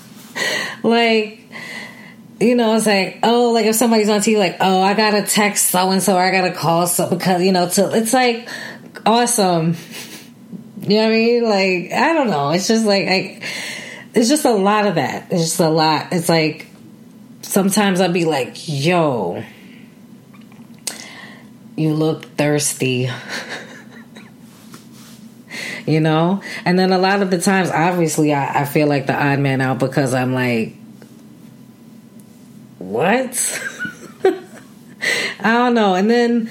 like, 0.84 1.40
you 2.40 2.56
know, 2.56 2.76
it's 2.76 2.86
like, 2.86 3.20
oh, 3.24 3.52
like 3.52 3.66
if 3.68 3.76
somebody's 3.76 4.10
on 4.10 4.20
TV, 4.20 4.38
like, 4.38 4.58
oh, 4.60 4.82
I 4.82 4.96
gotta 4.96 5.22
text 5.24 5.68
so 5.68 5.92
and 5.92 6.02
so, 6.02 6.18
I 6.18 6.32
gotta 6.32 6.52
call 6.52 6.88
so 6.88 7.10
because, 7.10 7.42
you 7.44 7.52
know, 7.52 7.70
to, 7.70 7.96
it's 7.96 8.14
like 8.14 8.50
awesome. 9.06 9.76
You 10.84 10.98
know 10.98 11.04
what 11.04 11.08
I 11.08 11.12
mean? 11.12 11.44
Like, 11.44 11.92
I 11.94 12.12
don't 12.12 12.30
know. 12.30 12.50
It's 12.50 12.68
just 12.68 12.86
like, 12.86 13.08
I, 13.08 13.42
it's 14.14 14.30
just 14.30 14.46
a 14.46 14.52
lot 14.52 14.88
of 14.88 14.96
that. 14.96 15.32
It's 15.32 15.44
just 15.44 15.60
a 15.60 15.70
lot. 15.70 16.08
It's 16.12 16.30
like 16.30 16.68
sometimes 17.42 18.02
I'll 18.02 18.12
be 18.12 18.26
like, 18.26 18.68
yo, 18.68 19.44
you 21.76 21.94
look 21.94 22.26
thirsty. 22.26 23.10
you 25.86 26.00
know? 26.00 26.42
And 26.66 26.78
then 26.78 26.92
a 26.92 26.98
lot 26.98 27.22
of 27.22 27.32
the 27.32 27.40
times, 27.40 27.70
obviously, 27.70 28.34
I, 28.34 28.62
I 28.62 28.66
feel 28.66 28.88
like 28.88 29.08
the 29.08 29.14
odd 29.14 29.40
man 29.40 29.62
out 29.62 29.80
because 29.80 30.14
I'm 30.14 30.34
like, 30.34 30.76
what? 32.80 33.62
I 35.40 35.54
don't 35.54 35.74
know. 35.74 35.96
And 35.96 36.10
then, 36.10 36.50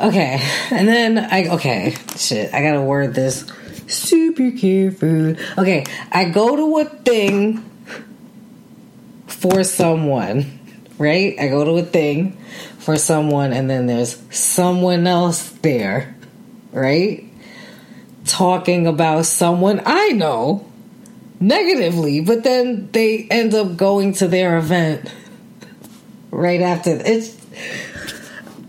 okay. 0.00 0.40
And 0.70 0.88
then 0.88 1.18
I, 1.18 1.48
okay, 1.54 1.96
shit, 2.16 2.52
I 2.54 2.62
gotta 2.62 2.82
word 2.82 3.14
this 3.14 3.44
super 3.86 4.29
careful. 4.32 5.36
Okay, 5.58 5.84
I 6.12 6.24
go 6.26 6.56
to 6.56 6.78
a 6.78 6.84
thing 6.84 7.64
for 9.26 9.64
someone, 9.64 10.58
right? 10.98 11.34
I 11.38 11.48
go 11.48 11.64
to 11.64 11.76
a 11.78 11.82
thing 11.82 12.36
for 12.78 12.96
someone, 12.96 13.52
and 13.52 13.68
then 13.68 13.86
there's 13.86 14.20
someone 14.30 15.06
else 15.06 15.48
there, 15.62 16.14
right? 16.72 17.24
Talking 18.26 18.86
about 18.86 19.26
someone 19.26 19.82
I 19.84 20.08
know 20.10 20.66
negatively, 21.40 22.20
but 22.20 22.44
then 22.44 22.90
they 22.92 23.26
end 23.30 23.54
up 23.54 23.76
going 23.76 24.12
to 24.14 24.28
their 24.28 24.58
event 24.58 25.12
right 26.30 26.60
after. 26.60 27.00
It's 27.04 27.36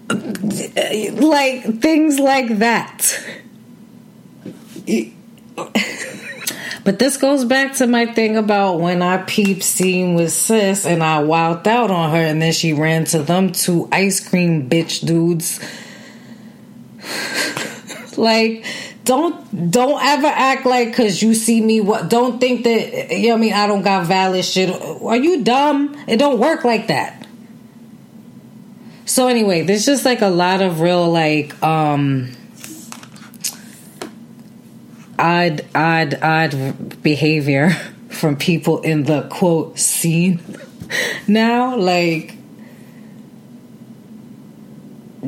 like 0.10 1.64
things 1.82 2.20
like 2.20 2.60
that 2.60 3.26
But 6.84 6.98
this 6.98 7.18
goes 7.18 7.46
back 7.46 7.76
to 7.76 7.86
my 7.86 8.08
thing 8.08 8.38
about 8.38 8.80
when 8.80 9.02
I 9.04 9.18
peeped 9.18 9.64
scene 9.64 10.16
with 10.16 10.32
sis 10.32 10.86
and 10.86 11.04
I 11.04 11.22
wowed 11.22 11.68
out 11.68 11.92
on 11.92 12.10
her 12.12 12.18
and 12.18 12.42
then 12.42 12.52
she 12.54 12.74
ran 12.74 13.06
to 13.06 13.20
them 13.20 13.52
two 13.52 13.88
ice 13.92 14.28
cream 14.28 14.68
bitch 14.68 15.06
dudes. 15.06 15.60
like 18.18 18.66
don't 19.04 19.72
don't 19.72 20.04
ever 20.04 20.28
act 20.28 20.66
like 20.66 20.90
because 20.90 21.22
you 21.22 21.34
see 21.34 21.62
me 21.62 21.82
what 21.82 22.10
don't 22.10 22.40
think 22.40 22.64
that 22.64 23.12
you 23.12 23.30
know 23.30 23.36
I 23.36 23.38
mean 23.38 23.54
I 23.54 23.68
don't 23.68 23.84
got 23.84 24.08
valid 24.08 24.44
shit. 24.44 24.70
Are 24.72 25.16
you 25.16 25.44
dumb? 25.44 25.96
It 26.08 26.18
don't 26.18 26.40
work 26.40 26.64
like 26.64 26.88
that. 26.88 27.28
So 29.06 29.28
anyway, 29.28 29.64
there's 29.64 29.86
just 29.86 30.06
like 30.06 30.22
a 30.22 30.30
lot 30.30 30.62
of 30.62 30.82
real 30.82 31.10
like 31.12 31.62
um 31.62 32.32
odd, 35.22 35.66
odd, 35.76 36.18
odd 36.22 37.02
behavior 37.02 37.70
from 38.10 38.36
people 38.36 38.82
in 38.82 39.04
the 39.04 39.28
quote 39.30 39.80
scene 39.80 40.42
now. 41.28 41.78
Like, 41.78 42.36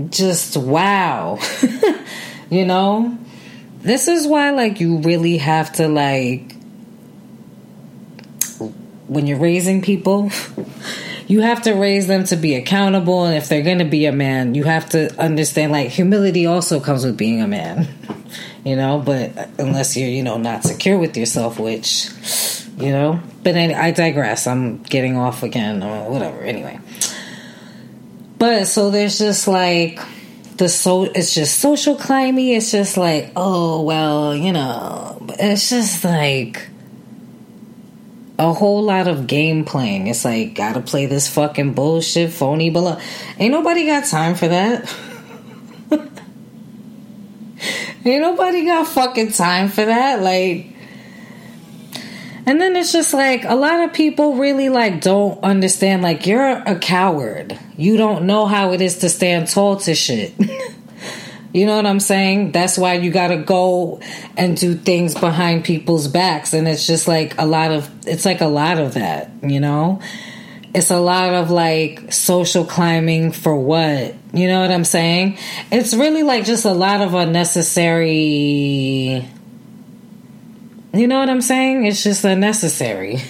just 0.10 0.58
wow. 0.58 1.39
you 2.49 2.65
know? 2.65 3.17
This 3.82 4.08
is 4.08 4.25
why, 4.25 4.51
like, 4.51 4.79
you 4.79 4.99
really 4.99 5.38
have 5.38 5.73
to, 5.73 5.89
like, 5.89 6.56
when 9.08 9.27
you're 9.27 9.39
raising 9.39 9.82
people, 9.82 10.32
you 11.27 11.41
have 11.41 11.63
to 11.63 11.73
raise 11.73 12.08
them 12.08 12.23
to 12.25 12.38
be 12.38 12.56
accountable. 12.56 13.25
And 13.25 13.36
if 13.36 13.49
they're 13.49 13.62
going 13.62 13.79
to 13.79 13.86
be 13.86 14.06
a 14.06 14.13
man, 14.13 14.56
you 14.56 14.63
have 14.63 14.89
to 14.91 15.13
understand, 15.21 15.73
like, 15.73 15.89
humility 15.89 16.45
also 16.45 16.79
comes 16.79 17.03
with 17.03 17.17
being 17.17 17.41
a 17.41 17.47
man 17.47 17.89
you 18.63 18.76
know, 18.76 18.99
but 18.99 19.32
unless 19.60 19.97
you're, 19.97 20.10
you 20.10 20.23
know, 20.23 20.38
not 20.38 20.63
secure 20.63 20.97
with 20.97 21.17
yourself, 21.17 21.60
which, 21.60 22.10
you 22.78 22.91
know, 22.91 23.19
but 23.43 23.56
I, 23.58 23.88
I 23.88 23.91
digress. 23.91 24.47
I'm 24.47 24.82
getting 24.84 25.17
off 25.17 25.43
again 25.43 25.84
or 25.84 26.10
whatever. 26.10 26.41
Anyway. 26.41 26.80
But 28.38 28.65
so 28.65 28.89
there's 28.89 29.19
just 29.19 29.47
like 29.47 29.99
the 30.58 30.69
so 30.69 31.04
it's 31.04 31.34
just 31.34 31.60
social 31.60 31.95
climbing. 31.95 32.49
It's 32.49 32.71
just 32.71 32.97
like, 32.97 33.32
oh 33.36 33.84
well, 33.84 34.36
you 34.36 34.52
know, 34.52 35.26
it's 35.39 35.69
just 35.69 36.04
like 36.04 36.67
a 38.38 38.52
whole 38.52 38.84
lot 38.84 39.08
of 39.08 39.28
game 39.28 39.63
playing. 39.65 40.08
It's 40.08 40.26
like 40.26 40.56
gotta 40.56 40.82
play 40.82 41.06
this 41.06 41.34
fucking 41.34 41.73
bullshit 41.73 42.32
phony 42.32 42.69
below. 42.69 42.99
Ain't 43.39 43.52
nobody 43.52 43.86
got 43.86 44.06
time 44.06 44.36
for 44.36 44.47
that. 44.47 44.93
Ain't 48.06 48.22
nobody 48.22 48.66
got 48.66 48.88
fucking 48.88 49.32
time 49.32 49.70
for 49.70 49.86
that. 49.86 50.22
Like, 50.22 50.68
and 52.46 52.60
then 52.60 52.76
it's 52.76 52.92
just 52.92 53.13
like 53.13 53.46
a 53.46 53.56
lot 53.56 53.80
of 53.80 53.94
people 53.94 54.36
really 54.36 54.68
like 54.68 55.00
don't 55.00 55.42
understand. 55.44 56.02
Like, 56.02 56.28
you're 56.28 56.50
a 56.50 56.78
coward. 56.78 57.58
You 57.78 57.96
don't 57.96 58.26
know 58.26 58.46
how 58.46 58.74
it 58.74 58.82
is 58.82 58.98
to 59.00 59.10
stand 59.10 59.48
tall 59.48 59.78
to 59.78 59.96
shit. 59.96 60.34
you 61.54 61.66
know 61.66 61.78
what 61.78 61.86
I'm 61.86 62.02
saying? 62.02 62.52
That's 62.52 62.78
why 62.78 62.96
you 62.96 63.10
gotta 63.10 63.38
go 63.38 64.02
and 64.36 64.58
do 64.58 64.76
things 64.76 65.13
behind 65.13 65.63
people's 65.63 66.10
backs. 66.10 66.54
And 66.54 66.68
it's 66.68 66.86
just 66.86 67.08
like 67.08 67.39
a 67.39 67.46
lot 67.46 67.72
of, 67.72 67.89
it's 68.06 68.26
like 68.26 68.42
a 68.42 68.48
lot 68.48 68.80
of 68.80 68.96
that, 68.96 69.32
you 69.42 69.62
know? 69.62 70.02
It's 70.73 70.89
a 70.89 70.99
lot 70.99 71.33
of 71.33 71.51
like 71.51 72.12
social 72.12 72.65
climbing 72.65 73.31
for 73.31 73.55
what? 73.55 74.15
You 74.33 74.47
know 74.47 74.62
what 74.62 74.71
I'm 74.71 74.86
saying? 74.86 75.38
It's 75.71 75.93
really 75.93 76.23
like 76.23 76.45
just 76.45 76.65
a 76.65 76.73
lot 76.73 77.01
of 77.01 77.13
unnecessary. 77.13 78.09
You 80.93 81.07
know 81.07 81.19
what 81.19 81.29
I'm 81.29 81.41
saying? 81.41 81.86
It's 81.86 82.03
just 82.03 82.25
unnecessary. 82.25 83.21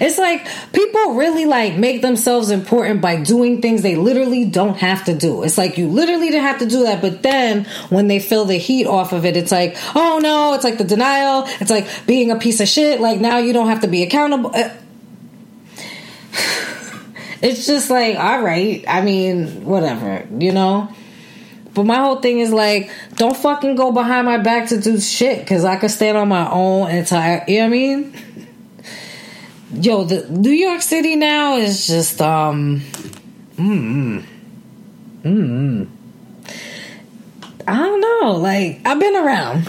it's 0.00 0.18
like 0.18 0.46
people 0.72 1.14
really 1.14 1.44
like 1.44 1.76
make 1.76 2.02
themselves 2.02 2.50
important 2.50 3.00
by 3.00 3.22
doing 3.22 3.62
things 3.62 3.82
they 3.82 3.94
literally 3.94 4.46
don't 4.46 4.78
have 4.78 5.04
to 5.04 5.14
do. 5.14 5.44
It's 5.44 5.58
like 5.58 5.78
you 5.78 5.88
literally 5.88 6.30
didn't 6.30 6.42
have 6.42 6.58
to 6.58 6.66
do 6.66 6.82
that, 6.84 7.00
but 7.00 7.22
then 7.22 7.66
when 7.88 8.08
they 8.08 8.18
feel 8.18 8.44
the 8.44 8.56
heat 8.56 8.86
off 8.86 9.12
of 9.12 9.24
it, 9.24 9.36
it's 9.36 9.52
like, 9.52 9.76
oh 9.94 10.18
no, 10.20 10.54
it's 10.54 10.64
like 10.64 10.78
the 10.78 10.84
denial. 10.84 11.44
It's 11.60 11.70
like 11.70 11.86
being 12.06 12.32
a 12.32 12.36
piece 12.36 12.60
of 12.60 12.66
shit. 12.66 13.00
Like 13.00 13.20
now 13.20 13.38
you 13.38 13.52
don't 13.52 13.68
have 13.68 13.82
to 13.82 13.88
be 13.88 14.02
accountable. 14.02 14.50
Uh, 14.52 14.70
It's 17.42 17.66
just 17.66 17.88
like, 17.88 18.16
all 18.16 18.42
right. 18.42 18.84
I 18.86 19.00
mean, 19.00 19.64
whatever, 19.64 20.26
you 20.38 20.52
know? 20.52 20.94
But 21.72 21.86
my 21.86 21.96
whole 21.96 22.16
thing 22.16 22.40
is 22.40 22.52
like, 22.52 22.90
don't 23.14 23.36
fucking 23.36 23.76
go 23.76 23.92
behind 23.92 24.26
my 24.26 24.38
back 24.38 24.68
to 24.68 24.80
do 24.80 25.00
shit 25.00 25.38
because 25.40 25.64
I 25.64 25.76
could 25.76 25.90
stand 25.90 26.18
on 26.18 26.28
my 26.28 26.50
own 26.50 26.90
entire. 26.90 27.44
You 27.46 27.60
know 27.60 27.62
what 27.62 27.66
I 27.66 27.70
mean? 27.70 28.14
Yo, 29.72 30.04
the 30.04 30.28
New 30.28 30.50
York 30.50 30.82
City 30.82 31.16
now 31.16 31.56
is 31.56 31.86
just 31.86 32.20
um, 32.20 32.80
mm, 33.56 34.24
mm. 35.22 35.88
I 37.68 37.76
don't 37.76 38.00
know. 38.00 38.32
Like 38.32 38.80
I've 38.84 38.98
been 38.98 39.14
around, 39.14 39.68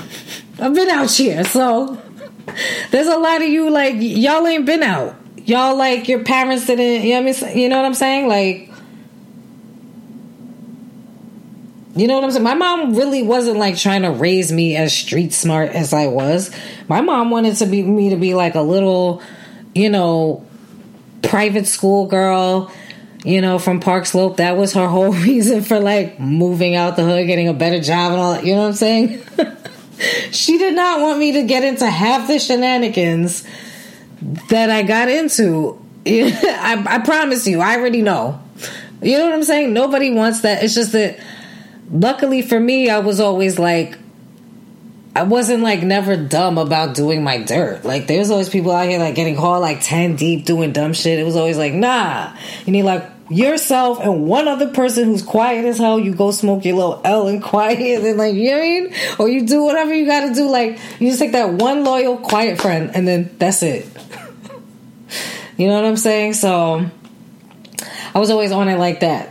I've 0.59 0.73
been 0.73 0.89
out 0.89 1.11
here, 1.11 1.43
so 1.43 2.01
there's 2.89 3.07
a 3.07 3.17
lot 3.17 3.43
of 3.43 3.47
you 3.47 3.69
like 3.69 3.93
y'all 3.99 4.47
ain't 4.47 4.65
been 4.65 4.81
out 4.81 5.20
y'all 5.45 5.75
like 5.75 6.07
your 6.07 6.23
parents 6.23 6.65
didn't 6.65 7.05
you 7.05 7.13
know 7.15 7.23
what 7.23 7.43
I 7.43 7.45
mean? 7.45 7.57
You 7.57 7.69
know 7.69 7.77
what 7.77 7.85
I'm 7.85 7.93
saying? 7.93 8.27
Like 8.27 8.71
You 11.95 12.07
know 12.07 12.15
what 12.15 12.23
I'm 12.23 12.31
saying? 12.31 12.43
My 12.43 12.53
mom 12.53 12.95
really 12.95 13.21
wasn't 13.21 13.57
like 13.57 13.77
trying 13.77 14.03
to 14.03 14.11
raise 14.11 14.51
me 14.51 14.77
as 14.77 14.93
street 14.93 15.33
smart 15.33 15.71
as 15.71 15.93
I 15.93 16.07
was. 16.07 16.49
My 16.87 17.01
mom 17.01 17.31
wanted 17.31 17.57
to 17.57 17.65
be 17.65 17.83
me 17.83 18.11
to 18.11 18.15
be 18.15 18.33
like 18.33 18.55
a 18.55 18.61
little, 18.61 19.21
you 19.75 19.89
know, 19.89 20.45
private 21.21 21.67
school 21.67 22.05
girl, 22.05 22.71
you 23.25 23.41
know, 23.41 23.59
from 23.59 23.81
Park 23.81 24.05
Slope. 24.05 24.37
That 24.37 24.55
was 24.55 24.73
her 24.73 24.87
whole 24.87 25.11
reason 25.27 25.63
for 25.63 25.79
like 25.79 26.17
moving 26.17 26.75
out 26.75 26.95
the 26.95 27.03
hood, 27.03 27.27
getting 27.27 27.49
a 27.49 27.53
better 27.53 27.81
job 27.81 28.13
and 28.13 28.21
all 28.21 28.33
that. 28.33 28.45
You 28.45 28.55
know 28.55 28.61
what 28.61 28.67
I'm 28.67 28.73
saying? 28.73 29.21
she 30.31 30.57
did 30.57 30.73
not 30.73 31.01
want 31.01 31.19
me 31.19 31.33
to 31.33 31.43
get 31.43 31.65
into 31.65 31.89
half 31.89 32.27
the 32.27 32.39
shenanigans 32.39 33.45
that 34.21 34.69
I 34.69 34.83
got 34.83 35.09
into. 35.09 35.79
I, 36.05 36.83
I 36.87 36.99
promise 36.99 37.47
you, 37.47 37.59
I 37.59 37.77
already 37.77 38.01
know. 38.01 38.41
You 39.01 39.17
know 39.17 39.25
what 39.25 39.33
I'm 39.33 39.43
saying? 39.43 39.73
Nobody 39.73 40.11
wants 40.11 40.41
that. 40.41 40.63
It's 40.63 40.75
just 40.75 40.91
that, 40.91 41.19
luckily 41.91 42.41
for 42.41 42.59
me, 42.59 42.89
I 42.89 42.99
was 42.99 43.19
always 43.19 43.57
like, 43.57 43.97
I 45.15 45.23
wasn't 45.23 45.61
like 45.61 45.83
never 45.83 46.15
dumb 46.15 46.57
about 46.57 46.95
doing 46.95 47.23
my 47.23 47.39
dirt. 47.39 47.83
Like 47.83 48.07
there's 48.07 48.31
always 48.31 48.47
people 48.47 48.71
out 48.71 48.87
here 48.87 48.99
like 48.99 49.15
getting 49.15 49.35
caught 49.35 49.59
like 49.59 49.81
10 49.81 50.15
deep 50.15 50.45
doing 50.45 50.71
dumb 50.71 50.93
shit. 50.93 51.19
It 51.19 51.23
was 51.23 51.35
always 51.35 51.57
like, 51.57 51.73
nah. 51.73 52.33
You 52.65 52.71
need 52.71 52.83
like 52.83 53.10
yourself 53.31 53.99
and 54.01 54.25
one 54.25 54.47
other 54.47 54.67
person 54.67 55.05
who's 55.05 55.21
quiet 55.21 55.65
as 55.65 55.77
hell. 55.77 55.99
You 55.99 56.13
go 56.13 56.31
smoke 56.31 56.65
your 56.65 56.75
little 56.75 57.01
L 57.03 57.27
and 57.27 57.41
quiet 57.41 57.79
and 57.79 58.17
like, 58.17 58.35
you 58.35 58.51
know 58.51 58.57
I 58.57 58.61
mean? 58.61 58.93
Or 59.19 59.29
you 59.29 59.47
do 59.47 59.63
whatever 59.63 59.93
you 59.93 60.05
gotta 60.05 60.33
do. 60.33 60.49
Like 60.49 60.79
you 60.99 61.07
just 61.07 61.19
take 61.19 61.31
that 61.31 61.53
one 61.53 61.83
loyal 61.83 62.17
quiet 62.17 62.59
friend 62.59 62.91
and 62.93 63.07
then 63.07 63.35
that's 63.37 63.63
it. 63.63 63.87
You 65.57 65.67
know 65.67 65.75
what 65.75 65.85
I'm 65.85 65.97
saying? 65.97 66.33
So 66.33 66.89
I 68.15 68.19
was 68.19 68.31
always 68.31 68.51
on 68.51 68.67
it 68.67 68.79
like 68.79 69.01
that. 69.01 69.29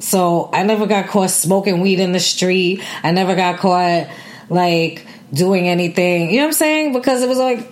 So 0.00 0.50
I 0.52 0.64
never 0.64 0.86
got 0.86 1.06
caught 1.06 1.30
smoking 1.30 1.80
weed 1.80 2.00
in 2.00 2.10
the 2.10 2.18
street. 2.18 2.82
I 3.04 3.12
never 3.12 3.36
got 3.36 3.60
caught 3.60 4.08
like 4.48 5.06
doing 5.32 5.68
anything. 5.68 6.30
You 6.30 6.38
know 6.38 6.42
what 6.42 6.48
I'm 6.48 6.52
saying? 6.54 6.92
Because 6.92 7.22
it 7.22 7.28
was 7.28 7.38
like 7.38 7.68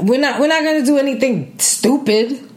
we're 0.00 0.18
not 0.18 0.40
we're 0.40 0.48
not 0.48 0.62
to 0.62 0.84
do 0.84 0.98
anything 0.98 1.56
stupid. 1.60 2.50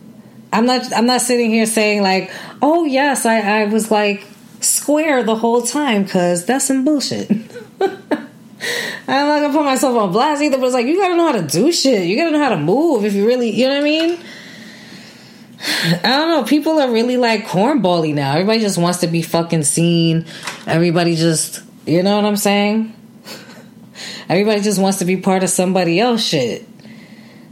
I'm 0.53 0.65
not 0.65 0.93
I'm 0.93 1.05
not 1.05 1.21
sitting 1.21 1.49
here 1.49 1.65
saying 1.65 2.01
like, 2.01 2.31
"Oh 2.61 2.85
yes, 2.85 3.25
I 3.25 3.39
I 3.61 3.65
was 3.65 3.91
like 3.91 4.25
square 4.61 5.23
the 5.23 5.35
whole 5.35 5.61
time 5.61 6.07
cuz 6.07 6.45
that's 6.45 6.65
some 6.65 6.83
bullshit." 6.83 7.29
I'm 9.09 9.27
not 9.27 9.39
gonna 9.41 9.53
put 9.53 9.63
myself 9.63 9.95
on 9.95 10.11
blast 10.11 10.41
either, 10.41 10.57
but 10.57 10.65
it's 10.65 10.73
like 10.73 10.87
you 10.87 10.97
gotta 10.97 11.15
know 11.15 11.31
how 11.31 11.39
to 11.39 11.47
do 11.47 11.71
shit. 11.71 12.07
You 12.07 12.17
gotta 12.17 12.31
know 12.31 12.43
how 12.43 12.49
to 12.49 12.57
move 12.57 13.05
if 13.05 13.13
you 13.13 13.25
really, 13.25 13.49
you 13.51 13.67
know 13.67 13.75
what 13.75 13.81
I 13.81 13.83
mean. 13.83 14.19
I 15.59 16.17
don't 16.17 16.29
know. 16.29 16.43
People 16.43 16.79
are 16.79 16.91
really 16.91 17.17
like 17.17 17.45
cornbally 17.45 18.13
now. 18.13 18.33
Everybody 18.33 18.59
just 18.59 18.77
wants 18.77 18.99
to 18.99 19.07
be 19.07 19.21
fucking 19.21 19.63
seen. 19.63 20.25
Everybody 20.65 21.15
just, 21.15 21.63
you 21.85 22.03
know 22.03 22.15
what 22.15 22.25
I'm 22.25 22.37
saying? 22.37 22.93
Everybody 24.29 24.61
just 24.61 24.79
wants 24.79 24.99
to 24.99 25.05
be 25.05 25.17
part 25.17 25.43
of 25.43 25.49
somebody 25.49 25.99
else 25.99 26.23
shit. 26.23 26.67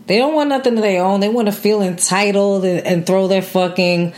They 0.08 0.18
don't 0.18 0.36
want 0.36 0.50
nothing 0.50 0.78
of 0.78 0.84
their 0.84 1.04
own. 1.04 1.20
They 1.20 1.30
want 1.30 1.48
to 1.48 1.52
feel 1.52 1.82
entitled 1.82 2.64
and, 2.64 2.86
and 2.86 3.08
throw 3.08 3.28
their 3.28 3.42
fucking 3.42 4.14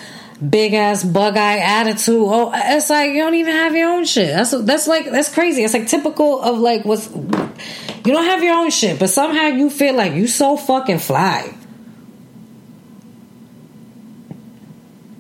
big 0.48 0.74
ass 0.74 1.04
bug 1.04 1.38
eye 1.38 1.60
attitude. 1.60 2.24
Oh, 2.28 2.52
it's 2.54 2.90
like 2.90 3.12
you 3.12 3.22
don't 3.22 3.36
even 3.36 3.54
have 3.54 3.76
your 3.76 3.90
own 3.90 4.06
shit. 4.06 4.34
That's 4.36 4.52
that's 4.52 4.88
like 4.88 5.06
that's 5.06 5.34
crazy. 5.34 5.64
It's 5.64 5.74
like 5.74 5.88
typical 5.88 6.42
of 6.42 6.60
like 6.60 6.84
what's 6.84 7.10
you 7.10 8.14
don't 8.14 8.26
have 8.26 8.44
your 8.44 8.56
own 8.56 8.70
shit, 8.70 9.00
but 9.00 9.10
somehow 9.10 9.48
you 9.48 9.70
feel 9.70 9.96
like 9.96 10.14
you 10.14 10.28
so 10.28 10.58
fucking 10.58 11.00
fly. 11.00 11.54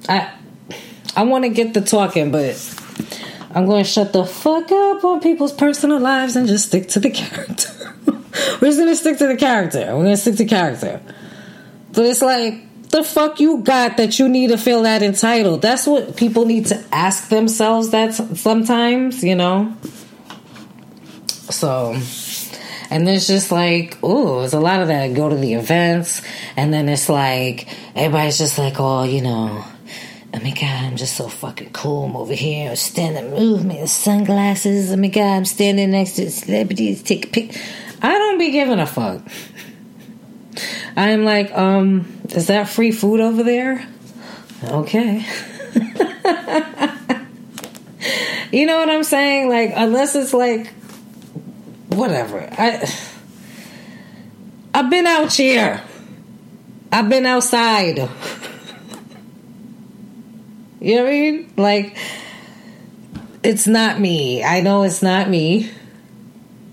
I 0.10 0.34
I 1.16 1.24
want 1.24 1.46
to 1.46 1.50
get 1.50 1.74
the 1.74 1.82
talking, 1.82 2.32
but 2.32 2.56
I'm 3.52 3.66
going 3.66 3.84
to 3.84 3.90
shut 3.90 4.14
the 4.14 4.26
fuck 4.26 4.72
up 4.72 5.04
on 5.04 5.20
people's 5.20 5.54
personal 5.54 6.00
lives 6.00 6.36
and 6.36 6.48
just 6.48 6.68
stick 6.68 6.90
to 6.90 7.00
the 7.00 7.10
character. 7.12 7.87
We're 8.62 8.68
just 8.68 8.80
gonna 8.80 8.96
stick 8.96 9.18
to 9.20 9.28
the 9.28 9.36
character. 9.36 9.80
We're 9.96 10.04
gonna 10.04 10.18
stick 10.18 10.36
to 10.38 10.46
character. 10.46 11.02
But 11.94 12.06
it's 12.06 12.22
like 12.22 12.90
the 12.90 13.04
fuck 13.04 13.40
you 13.40 13.60
got 13.60 13.98
that 13.98 14.20
you 14.20 14.30
need 14.30 14.50
to 14.50 14.58
feel 14.58 14.84
that 14.84 15.04
entitled. 15.04 15.62
That's 15.62 15.86
what 15.86 16.16
people 16.16 16.46
need 16.46 16.68
to 16.68 16.84
ask 16.92 17.30
themselves. 17.30 17.92
That 17.92 18.14
sometimes, 18.14 19.24
you 19.24 19.36
know. 19.36 19.76
So, 21.50 21.98
and 22.90 23.08
there's 23.08 23.28
just 23.28 23.52
like, 23.52 23.98
oh, 24.04 24.40
there's 24.40 24.54
a 24.54 24.60
lot 24.60 24.82
of 24.82 24.90
that. 24.90 25.14
Go 25.14 25.30
to 25.30 25.36
the 25.36 25.54
events, 25.54 26.22
and 26.56 26.74
then 26.74 26.90
it's 26.90 27.10
like 27.10 27.68
everybody's 27.96 28.38
just 28.38 28.58
like, 28.58 28.76
oh, 28.80 29.04
you 29.04 29.22
know 29.22 29.64
Oh 30.34 30.40
my 30.42 30.52
god, 30.52 30.84
I'm 30.84 30.98
just 30.98 31.16
so 31.16 31.30
fucking 31.30 31.72
cool. 31.72 32.06
I'm 32.06 32.16
over 32.18 32.34
here, 32.34 32.70
I'm 32.70 32.76
standing, 32.76 33.32
movement, 33.32 33.88
sunglasses. 33.88 34.92
Oh 34.92 34.98
my 34.98 35.08
god, 35.08 35.38
I'm 35.38 35.46
standing 35.46 35.92
next 35.92 36.18
to 36.18 36.30
celebrities, 36.30 37.02
take 37.02 37.26
a 37.26 37.30
pic. 37.30 37.62
I 38.02 38.18
don't 38.18 38.38
be 38.38 38.52
giving 38.52 38.80
a 38.80 38.86
fuck. 38.86 39.22
I'm 40.96 41.24
like, 41.24 41.52
um, 41.56 42.22
is 42.30 42.48
that 42.48 42.70
free 42.70 42.92
food 42.92 43.20
over 43.20 43.44
there? 43.44 43.88
Okay. 44.64 45.26
you 48.52 48.66
know 48.66 48.78
what 48.78 48.90
I'm 48.90 49.04
saying? 49.04 49.50
Like, 49.50 49.74
unless 49.76 50.16
it's 50.16 50.34
like, 50.34 50.74
whatever. 51.90 52.48
I, 52.52 52.92
I've 54.74 54.90
been 54.90 55.06
out 55.06 55.34
here. 55.34 55.82
I've 56.92 57.10
been 57.10 57.26
outside. 57.26 58.10
You 60.80 60.96
know 60.96 61.04
what 61.04 61.10
I 61.10 61.12
mean? 61.12 61.54
Like, 61.58 61.98
it's 63.44 63.66
not 63.66 64.00
me. 64.00 64.44
I 64.44 64.62
know 64.62 64.84
it's 64.84 65.02
not 65.02 65.28
me. 65.28 65.72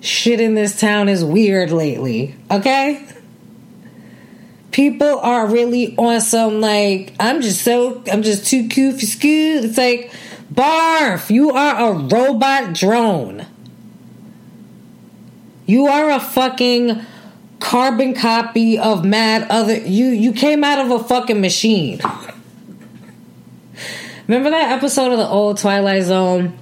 Shit 0.05 0.39
in 0.39 0.55
this 0.55 0.79
town 0.79 1.09
is 1.09 1.25
weird 1.25 1.71
lately. 1.71 2.35
Okay? 2.51 3.03
People 4.71 5.19
are 5.19 5.47
really 5.47 5.97
on 5.97 6.21
some 6.21 6.61
like, 6.61 7.15
I'm 7.19 7.41
just 7.41 7.63
so, 7.63 8.03
I'm 8.13 8.23
just 8.23 8.47
too 8.47 8.69
cute 8.69 9.01
for 9.01 9.07
school. 9.07 9.65
It's 9.65 9.79
like, 9.79 10.13
barf, 10.53 11.31
you 11.31 11.53
are 11.53 11.91
a 11.91 11.95
robot 11.95 12.75
drone. 12.75 13.47
You 15.65 15.87
are 15.87 16.11
a 16.11 16.21
fucking 16.21 17.01
carbon 17.61 18.13
copy 18.13 18.79
of 18.79 19.07
mad 19.07 19.47
other 19.49 19.79
you 19.79 20.09
you 20.09 20.35
came 20.35 20.63
out 20.63 20.85
of 20.85 20.91
a 20.91 21.03
fucking 21.03 21.41
machine. 21.41 21.99
Remember 24.29 24.51
that 24.51 24.73
episode 24.73 25.13
of 25.13 25.19
the 25.19 25.27
old 25.27 25.57
Twilight 25.57 26.03
Zone 26.03 26.59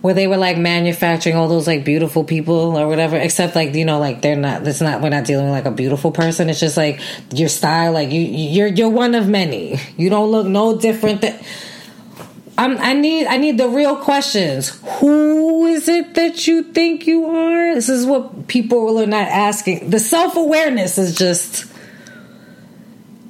where 0.00 0.14
they 0.14 0.26
were 0.26 0.36
like 0.36 0.58
manufacturing 0.58 1.36
all 1.36 1.48
those 1.48 1.66
like 1.66 1.84
beautiful 1.84 2.24
people 2.24 2.76
or 2.76 2.86
whatever 2.86 3.16
except 3.16 3.54
like 3.54 3.74
you 3.74 3.84
know 3.84 3.98
like 3.98 4.22
they're 4.22 4.36
not 4.36 4.66
it's 4.66 4.80
not 4.80 5.00
we're 5.00 5.08
not 5.08 5.24
dealing 5.24 5.46
with 5.46 5.52
like 5.52 5.64
a 5.64 5.70
beautiful 5.70 6.12
person 6.12 6.48
it's 6.48 6.60
just 6.60 6.76
like 6.76 7.00
your 7.32 7.48
style 7.48 7.92
like 7.92 8.10
you 8.10 8.20
you're 8.20 8.68
you're 8.68 8.88
one 8.88 9.14
of 9.14 9.28
many 9.28 9.78
you 9.96 10.10
don't 10.10 10.30
look 10.30 10.46
no 10.46 10.78
different 10.78 11.20
than 11.22 11.38
I'm, 12.58 12.78
I 12.78 12.94
need 12.94 13.26
I 13.26 13.36
need 13.36 13.58
the 13.58 13.68
real 13.68 13.96
questions. 13.96 14.80
Who 15.00 15.66
is 15.66 15.88
it 15.88 16.14
that 16.14 16.46
you 16.46 16.62
think 16.62 17.06
you 17.06 17.26
are? 17.26 17.74
This 17.74 17.90
is 17.90 18.06
what 18.06 18.48
people 18.48 18.98
are 18.98 19.06
not 19.06 19.28
asking. 19.28 19.90
The 19.90 20.00
self 20.00 20.36
awareness 20.36 20.96
is 20.96 21.14
just 21.14 21.70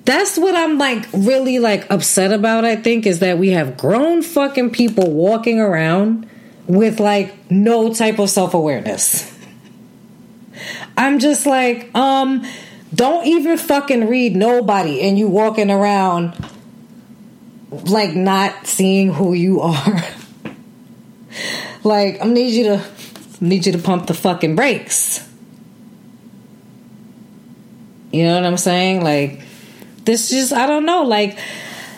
that's 0.04 0.38
what 0.38 0.54
I'm 0.54 0.78
like 0.78 1.08
really 1.12 1.58
like 1.58 1.90
upset 1.90 2.32
about, 2.32 2.64
I 2.64 2.76
think, 2.76 3.04
is 3.04 3.18
that 3.18 3.38
we 3.38 3.50
have 3.50 3.76
grown 3.76 4.22
fucking 4.22 4.70
people 4.70 5.10
walking 5.10 5.58
around 5.58 6.28
with 6.66 7.00
like 7.00 7.50
no 7.50 7.92
type 7.92 8.18
of 8.18 8.30
self 8.30 8.54
awareness. 8.54 9.32
I'm 10.96 11.18
just 11.18 11.46
like, 11.46 11.94
um, 11.94 12.46
don't 12.94 13.26
even 13.26 13.58
fucking 13.58 14.08
read 14.08 14.34
nobody 14.34 15.02
and 15.02 15.18
you 15.18 15.28
walking 15.28 15.70
around 15.70 16.34
like 17.70 18.14
not 18.14 18.66
seeing 18.66 19.12
who 19.12 19.34
you 19.34 19.60
are. 19.60 20.02
like, 21.84 22.22
I 22.22 22.26
need 22.26 22.54
you 22.54 22.64
to 22.64 22.84
need 23.40 23.66
you 23.66 23.72
to 23.72 23.78
pump 23.78 24.06
the 24.06 24.14
fucking 24.14 24.56
brakes. 24.56 25.22
You 28.12 28.24
know 28.24 28.34
what 28.36 28.44
I'm 28.44 28.56
saying? 28.56 29.04
Like 29.04 29.42
this 30.04 30.30
just 30.30 30.52
I 30.52 30.66
don't 30.66 30.86
know. 30.86 31.02
Like 31.02 31.38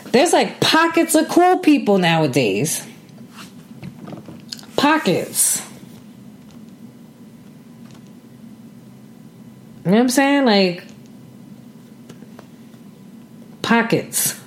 there's 0.07 0.33
like 0.33 0.61
pockets 0.61 1.15
of 1.15 1.29
cool 1.29 1.59
people 1.59 1.99
nowadays. 1.99 2.85
Pockets. 4.79 5.61
You 9.85 9.91
know 9.91 9.97
what 9.97 10.01
I'm 10.01 10.09
saying? 10.09 10.45
Like 10.47 10.85
pockets. 13.61 14.41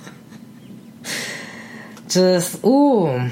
Just 2.08 2.64
ooh. 2.64 3.30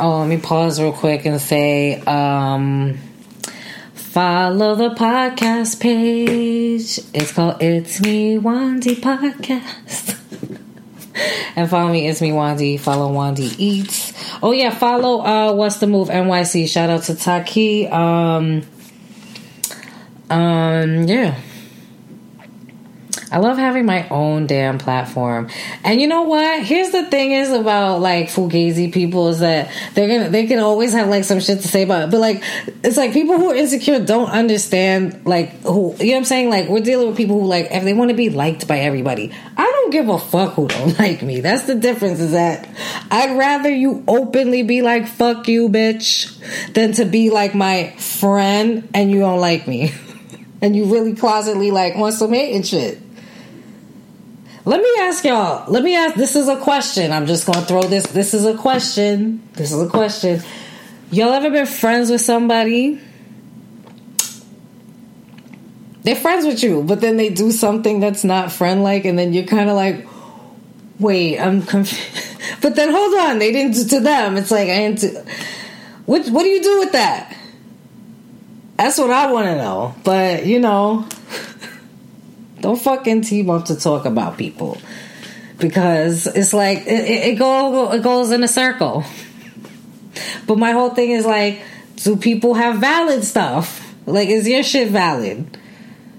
Oh, 0.00 0.18
let 0.18 0.28
me 0.28 0.38
pause 0.38 0.80
real 0.80 0.92
quick 0.92 1.24
and 1.24 1.40
say, 1.40 2.00
um, 2.00 2.98
Follow 4.14 4.74
the 4.74 4.90
podcast 4.90 5.80
page. 5.80 7.00
It's 7.12 7.32
called 7.32 7.62
It's 7.62 8.00
Me 8.00 8.38
Wandy 8.38 8.94
Podcast. 8.94 10.18
and 11.56 11.68
follow 11.68 11.92
me, 11.92 12.06
It's 12.06 12.20
Me 12.20 12.30
Wandy. 12.30 12.78
Follow 12.78 13.12
Wandy 13.12 13.54
Eats. 13.58 14.12
Oh 14.42 14.52
yeah, 14.52 14.70
follow 14.70 15.20
uh 15.20 15.52
What's 15.52 15.76
the 15.76 15.86
Move 15.86 16.08
NYC. 16.08 16.68
Shout 16.68 16.90
out 16.90 17.02
to 17.04 17.14
Taki. 17.14 17.86
Um 17.88 18.62
um 20.30 21.04
yeah. 21.04 21.40
I 23.34 23.38
love 23.38 23.58
having 23.58 23.84
my 23.84 24.08
own 24.10 24.46
damn 24.46 24.78
platform. 24.78 25.50
And 25.82 26.00
you 26.00 26.06
know 26.06 26.22
what? 26.22 26.62
Here's 26.62 26.90
the 26.90 27.04
thing 27.06 27.32
is 27.32 27.50
about 27.50 28.00
like 28.00 28.28
fugazi 28.28 28.92
people 28.92 29.26
is 29.26 29.40
that 29.40 29.72
they're 29.94 30.06
gonna 30.06 30.30
they 30.30 30.46
can 30.46 30.60
always 30.60 30.92
have 30.92 31.08
like 31.08 31.24
some 31.24 31.40
shit 31.40 31.60
to 31.62 31.66
say 31.66 31.82
about 31.82 32.04
it. 32.04 32.10
But 32.12 32.20
like 32.20 32.44
it's 32.84 32.96
like 32.96 33.12
people 33.12 33.36
who 33.36 33.50
are 33.50 33.56
insecure 33.56 33.98
don't 33.98 34.30
understand 34.30 35.26
like 35.26 35.50
who 35.62 35.96
you 35.98 36.06
know 36.06 36.12
what 36.12 36.18
I'm 36.18 36.24
saying? 36.26 36.48
Like 36.48 36.68
we're 36.68 36.78
dealing 36.78 37.08
with 37.08 37.16
people 37.16 37.40
who 37.40 37.48
like 37.48 37.66
if 37.72 37.82
they 37.82 37.92
want 37.92 38.10
to 38.10 38.16
be 38.16 38.30
liked 38.30 38.68
by 38.68 38.78
everybody. 38.78 39.32
I 39.56 39.64
don't 39.64 39.90
give 39.90 40.08
a 40.08 40.18
fuck 40.20 40.52
who 40.52 40.68
don't 40.68 40.96
like 41.00 41.20
me. 41.20 41.40
That's 41.40 41.66
the 41.66 41.74
difference 41.74 42.20
is 42.20 42.30
that 42.30 42.68
I'd 43.10 43.36
rather 43.36 43.68
you 43.68 44.04
openly 44.06 44.62
be 44.62 44.82
like 44.82 45.08
fuck 45.08 45.48
you 45.48 45.70
bitch 45.70 46.72
than 46.74 46.92
to 46.92 47.04
be 47.04 47.30
like 47.30 47.52
my 47.52 47.96
friend 47.96 48.88
and 48.94 49.10
you 49.10 49.18
don't 49.18 49.40
like 49.40 49.66
me. 49.66 49.92
and 50.62 50.76
you 50.76 50.84
really 50.84 51.14
closetly 51.14 51.72
like 51.72 51.96
want 51.96 52.14
some 52.14 52.32
hate 52.32 52.54
and 52.54 52.64
shit. 52.64 53.00
Let 54.66 54.80
me 54.80 54.90
ask 55.00 55.24
y'all. 55.24 55.70
Let 55.70 55.82
me 55.82 55.94
ask. 55.94 56.14
This 56.14 56.36
is 56.36 56.48
a 56.48 56.56
question. 56.56 57.12
I'm 57.12 57.26
just 57.26 57.46
gonna 57.46 57.66
throw 57.66 57.82
this. 57.82 58.06
This 58.06 58.32
is 58.32 58.46
a 58.46 58.56
question. 58.56 59.46
This 59.52 59.72
is 59.72 59.80
a 59.80 59.88
question. 59.88 60.42
Y'all 61.10 61.34
ever 61.34 61.50
been 61.50 61.66
friends 61.66 62.10
with 62.10 62.22
somebody? 62.22 62.98
They're 66.02 66.16
friends 66.16 66.46
with 66.46 66.62
you, 66.62 66.82
but 66.82 67.00
then 67.00 67.16
they 67.16 67.28
do 67.28 67.50
something 67.50 68.00
that's 68.00 68.24
not 68.24 68.52
friend 68.52 68.82
like, 68.82 69.04
and 69.04 69.18
then 69.18 69.32
you're 69.32 69.44
kind 69.44 69.70
of 69.70 69.76
like, 69.76 70.06
wait, 70.98 71.38
I'm 71.38 71.62
confused. 71.62 72.38
but 72.60 72.74
then 72.74 72.90
hold 72.90 73.14
on, 73.20 73.38
they 73.38 73.52
didn't 73.52 73.74
do 73.74 73.84
to 73.84 74.00
them. 74.00 74.36
It's 74.36 74.50
like 74.50 74.68
I 74.70 74.78
didn't. 74.78 75.00
Do, 75.00 75.24
what 76.06 76.26
What 76.28 76.42
do 76.42 76.48
you 76.48 76.62
do 76.62 76.78
with 76.78 76.92
that? 76.92 77.36
That's 78.78 78.98
what 78.98 79.10
I 79.10 79.30
want 79.30 79.46
to 79.46 79.56
know. 79.56 79.94
But 80.04 80.46
you 80.46 80.58
know. 80.58 81.06
Don't 82.64 82.80
fucking 82.80 83.20
team 83.20 83.50
up 83.50 83.66
to 83.66 83.76
talk 83.76 84.06
about 84.06 84.38
people 84.38 84.78
because 85.58 86.26
it's 86.26 86.54
like 86.54 86.78
it, 86.86 87.32
it, 87.32 87.38
go, 87.38 87.92
it 87.92 88.02
goes 88.02 88.30
in 88.30 88.42
a 88.42 88.48
circle. 88.48 89.04
But 90.46 90.56
my 90.56 90.70
whole 90.70 90.88
thing 90.88 91.10
is 91.10 91.26
like, 91.26 91.60
do 91.96 92.16
people 92.16 92.54
have 92.54 92.78
valid 92.78 93.22
stuff? 93.22 93.94
Like, 94.06 94.30
is 94.30 94.48
your 94.48 94.62
shit 94.62 94.88
valid? 94.88 95.58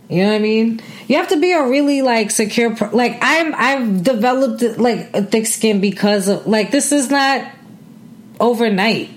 You 0.07 0.21
know 0.21 0.29
what 0.29 0.35
I 0.35 0.39
mean? 0.39 0.81
You 1.07 1.15
have 1.15 1.29
to 1.29 1.37
be 1.37 1.51
a 1.51 1.65
really 1.65 2.03
like 2.03 2.29
secure. 2.29 2.75
Like 2.91 3.17
I'm, 3.23 3.55
I've 3.55 4.03
developed 4.03 4.77
like 4.77 5.15
a 5.15 5.23
thick 5.23 5.47
skin 5.47 5.81
because 5.81 6.27
of 6.27 6.45
like 6.45 6.69
this 6.69 6.91
is 6.91 7.09
not 7.09 7.43
overnight. 8.39 9.09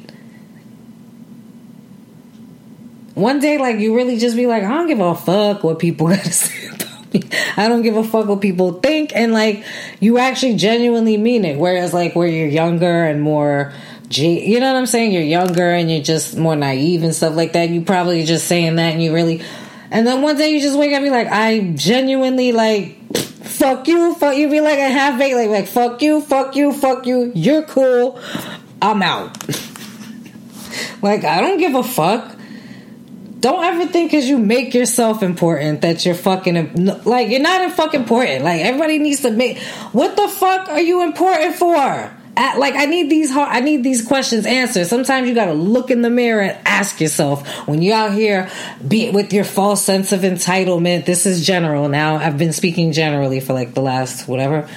One 3.12 3.38
day, 3.38 3.58
like 3.58 3.80
you 3.80 3.94
really 3.94 4.16
just 4.16 4.34
be 4.34 4.46
like, 4.46 4.62
I 4.62 4.68
don't 4.68 4.86
give 4.86 5.00
a 5.00 5.14
fuck 5.14 5.62
what 5.62 5.78
people 5.78 6.08
gotta 6.08 6.32
say 6.32 6.58
I 7.56 7.68
don't 7.68 7.82
give 7.82 7.96
a 7.96 8.04
fuck 8.04 8.26
what 8.26 8.40
people 8.40 8.74
think. 8.74 9.14
And 9.14 9.32
like, 9.32 9.64
you 10.00 10.18
actually 10.18 10.56
genuinely 10.56 11.16
mean 11.16 11.44
it. 11.44 11.58
Whereas, 11.58 11.94
like, 11.94 12.14
where 12.14 12.28
you're 12.28 12.48
younger 12.48 13.04
and 13.04 13.22
more, 13.22 13.72
you 14.10 14.60
know 14.60 14.72
what 14.72 14.78
I'm 14.78 14.86
saying? 14.86 15.12
You're 15.12 15.22
younger 15.22 15.70
and 15.70 15.90
you're 15.90 16.02
just 16.02 16.36
more 16.36 16.56
naive 16.56 17.02
and 17.02 17.14
stuff 17.14 17.34
like 17.34 17.52
that. 17.52 17.70
You 17.70 17.82
probably 17.82 18.24
just 18.24 18.46
saying 18.46 18.76
that 18.76 18.92
and 18.92 19.02
you 19.02 19.14
really, 19.14 19.42
and 19.90 20.06
then 20.06 20.22
one 20.22 20.36
day 20.36 20.50
you 20.50 20.60
just 20.60 20.78
wake 20.78 20.92
up 20.92 20.96
and 20.96 21.04
be 21.04 21.10
like, 21.10 21.28
I 21.28 21.72
genuinely 21.74 22.52
like, 22.52 22.98
fuck 23.14 23.88
you, 23.88 24.14
fuck 24.14 24.36
you. 24.36 24.50
Be 24.50 24.60
like 24.60 24.78
a 24.78 24.90
half 24.90 25.18
baked, 25.18 25.36
like, 25.36 25.48
like, 25.48 25.66
fuck 25.66 26.02
you, 26.02 26.20
fuck 26.20 26.56
you, 26.56 26.72
fuck 26.72 27.06
you. 27.06 27.32
You're 27.34 27.62
cool. 27.62 28.20
I'm 28.80 29.02
out. 29.02 29.36
like, 31.02 31.24
I 31.24 31.40
don't 31.40 31.58
give 31.58 31.74
a 31.74 31.82
fuck. 31.82 32.37
Don't 33.40 33.64
ever 33.64 33.86
think 33.86 34.10
because 34.10 34.28
you 34.28 34.38
make 34.38 34.74
yourself 34.74 35.22
important 35.22 35.82
that 35.82 36.04
you're 36.04 36.14
fucking 36.14 37.04
like 37.04 37.28
you're 37.28 37.40
not 37.40 37.70
fucking 37.72 38.00
important. 38.00 38.42
Like 38.42 38.62
everybody 38.62 38.98
needs 38.98 39.20
to 39.22 39.30
make. 39.30 39.58
What 39.92 40.16
the 40.16 40.28
fuck 40.28 40.68
are 40.68 40.80
you 40.80 41.02
important 41.02 41.54
for? 41.54 42.14
At, 42.36 42.58
like 42.58 42.74
I 42.74 42.84
need 42.84 43.10
these 43.10 43.32
hard, 43.32 43.48
I 43.50 43.60
need 43.60 43.82
these 43.82 44.06
questions 44.06 44.46
answered. 44.46 44.86
Sometimes 44.86 45.28
you 45.28 45.34
got 45.34 45.46
to 45.46 45.54
look 45.54 45.90
in 45.90 46.02
the 46.02 46.10
mirror 46.10 46.42
and 46.42 46.58
ask 46.66 47.00
yourself 47.00 47.46
when 47.68 47.82
you're 47.82 47.96
out 47.96 48.12
here 48.12 48.48
be 48.86 49.10
with 49.10 49.32
your 49.32 49.44
false 49.44 49.84
sense 49.84 50.12
of 50.12 50.20
entitlement. 50.20 51.04
This 51.04 51.26
is 51.26 51.44
general 51.44 51.88
now. 51.88 52.16
I've 52.16 52.38
been 52.38 52.52
speaking 52.52 52.92
generally 52.92 53.40
for 53.40 53.52
like 53.52 53.74
the 53.74 53.82
last 53.82 54.28
whatever. 54.28 54.68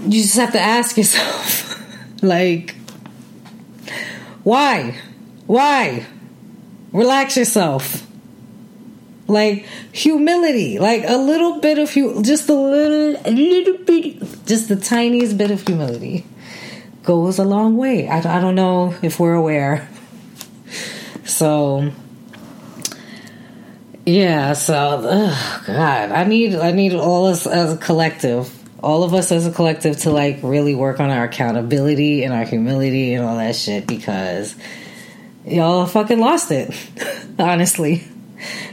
You 0.00 0.22
just 0.22 0.36
have 0.36 0.52
to 0.52 0.60
ask 0.60 0.96
yourself 0.96 2.22
like 2.22 2.74
why? 4.44 4.98
Why? 5.48 6.04
Relax 6.92 7.38
yourself. 7.38 8.06
Like 9.26 9.64
humility, 9.92 10.78
like 10.78 11.04
a 11.06 11.16
little 11.16 11.58
bit 11.60 11.78
of 11.78 11.96
you, 11.96 12.22
just 12.22 12.50
a 12.50 12.54
little, 12.54 13.20
a 13.24 13.30
little 13.30 13.84
bit, 13.84 14.20
just 14.44 14.68
the 14.68 14.76
tiniest 14.76 15.38
bit 15.38 15.50
of 15.50 15.66
humility 15.66 16.26
goes 17.02 17.38
a 17.38 17.44
long 17.44 17.78
way. 17.78 18.08
I, 18.08 18.18
I 18.18 18.40
don't 18.42 18.56
know 18.56 18.94
if 19.02 19.18
we're 19.18 19.34
aware. 19.34 19.88
So, 21.24 21.92
yeah. 24.04 24.52
So, 24.52 24.74
ugh, 24.74 25.66
God, 25.66 26.10
I 26.10 26.24
need, 26.24 26.56
I 26.56 26.72
need 26.72 26.94
all 26.94 27.24
us 27.24 27.46
as 27.46 27.72
a 27.72 27.78
collective, 27.78 28.52
all 28.84 29.02
of 29.02 29.14
us 29.14 29.32
as 29.32 29.46
a 29.46 29.50
collective 29.50 29.96
to 30.00 30.10
like 30.10 30.40
really 30.42 30.74
work 30.74 31.00
on 31.00 31.08
our 31.08 31.24
accountability 31.24 32.24
and 32.24 32.34
our 32.34 32.44
humility 32.44 33.14
and 33.14 33.24
all 33.24 33.36
that 33.36 33.56
shit 33.56 33.86
because 33.86 34.54
y'all 35.50 35.86
fucking 35.86 36.20
lost 36.20 36.50
it. 36.50 36.74
Honestly, 37.38 38.04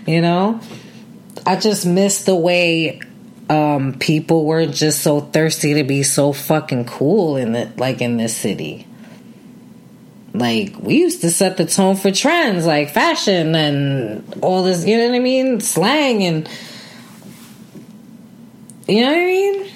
you 0.06 0.22
know, 0.22 0.60
I 1.46 1.56
just 1.56 1.86
miss 1.86 2.24
the 2.24 2.36
way 2.36 3.02
um, 3.50 3.94
people 4.00 4.46
were 4.46 4.66
just 4.66 5.02
so 5.02 5.22
thirsty 5.22 5.76
to 5.76 5.84
be 5.84 6.04
so 6.04 6.34
fucking 6.34 6.86
cool 6.86 7.38
in 7.38 7.52
the 7.52 7.72
like 7.78 8.02
in 8.02 8.18
this 8.18 8.36
city. 8.36 8.88
Like 10.34 10.76
we 10.80 10.98
used 10.98 11.22
to 11.22 11.32
set 11.32 11.58
the 11.58 11.66
tone 11.66 11.96
for 11.96 12.12
trends 12.12 12.66
like 12.66 12.90
fashion 12.90 13.56
and 13.56 14.40
all 14.42 14.64
this, 14.64 14.86
you 14.86 14.98
know 14.98 15.08
what 15.08 15.16
I 15.16 15.20
mean, 15.20 15.62
slang 15.62 16.24
and 16.24 16.50
you 18.88 19.02
know 19.02 19.08
what 19.08 19.18
I 19.18 19.26
mean. 19.26 19.72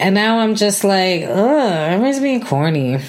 And 0.00 0.14
now 0.14 0.38
I'm 0.38 0.54
just 0.54 0.84
like, 0.84 1.24
ugh, 1.24 1.72
everybody's 1.92 2.20
being 2.20 2.44
corny. 2.44 3.00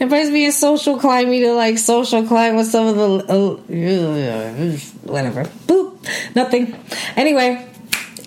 Everybody's 0.00 0.30
being 0.30 0.52
social 0.52 0.98
climb 0.98 1.28
me 1.28 1.40
to 1.40 1.52
like 1.52 1.78
social 1.78 2.26
climb 2.26 2.56
with 2.56 2.66
some 2.66 2.86
of 2.86 2.96
the 2.96 3.32
uh, 3.32 5.10
whatever. 5.10 5.44
Boop. 5.66 6.34
Nothing. 6.34 6.74
Anyway, 7.16 7.66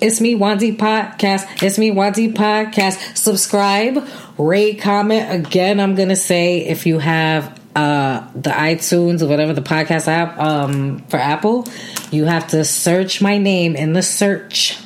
it's 0.01 0.21
me, 0.21 0.35
Wandy 0.35 0.77
Podcast. 0.77 1.63
It's 1.63 1.79
me, 1.79 1.91
Wandy 1.91 2.33
Podcast. 2.33 3.17
Subscribe, 3.17 4.07
rate, 4.37 4.81
comment. 4.81 5.47
Again, 5.47 5.79
I'm 5.79 5.95
gonna 5.95 6.15
say 6.15 6.59
if 6.59 6.85
you 6.85 6.99
have 6.99 7.59
uh 7.75 8.27
the 8.35 8.51
iTunes 8.51 9.23
or 9.23 9.27
whatever 9.27 9.53
the 9.53 9.61
podcast 9.61 10.07
app 10.07 10.37
um 10.37 10.99
for 11.09 11.17
Apple, 11.17 11.67
you 12.11 12.25
have 12.25 12.47
to 12.49 12.63
search 12.63 13.21
my 13.21 13.39
name 13.39 13.75
in 13.75 13.93
the 13.93 14.03
search 14.03 14.77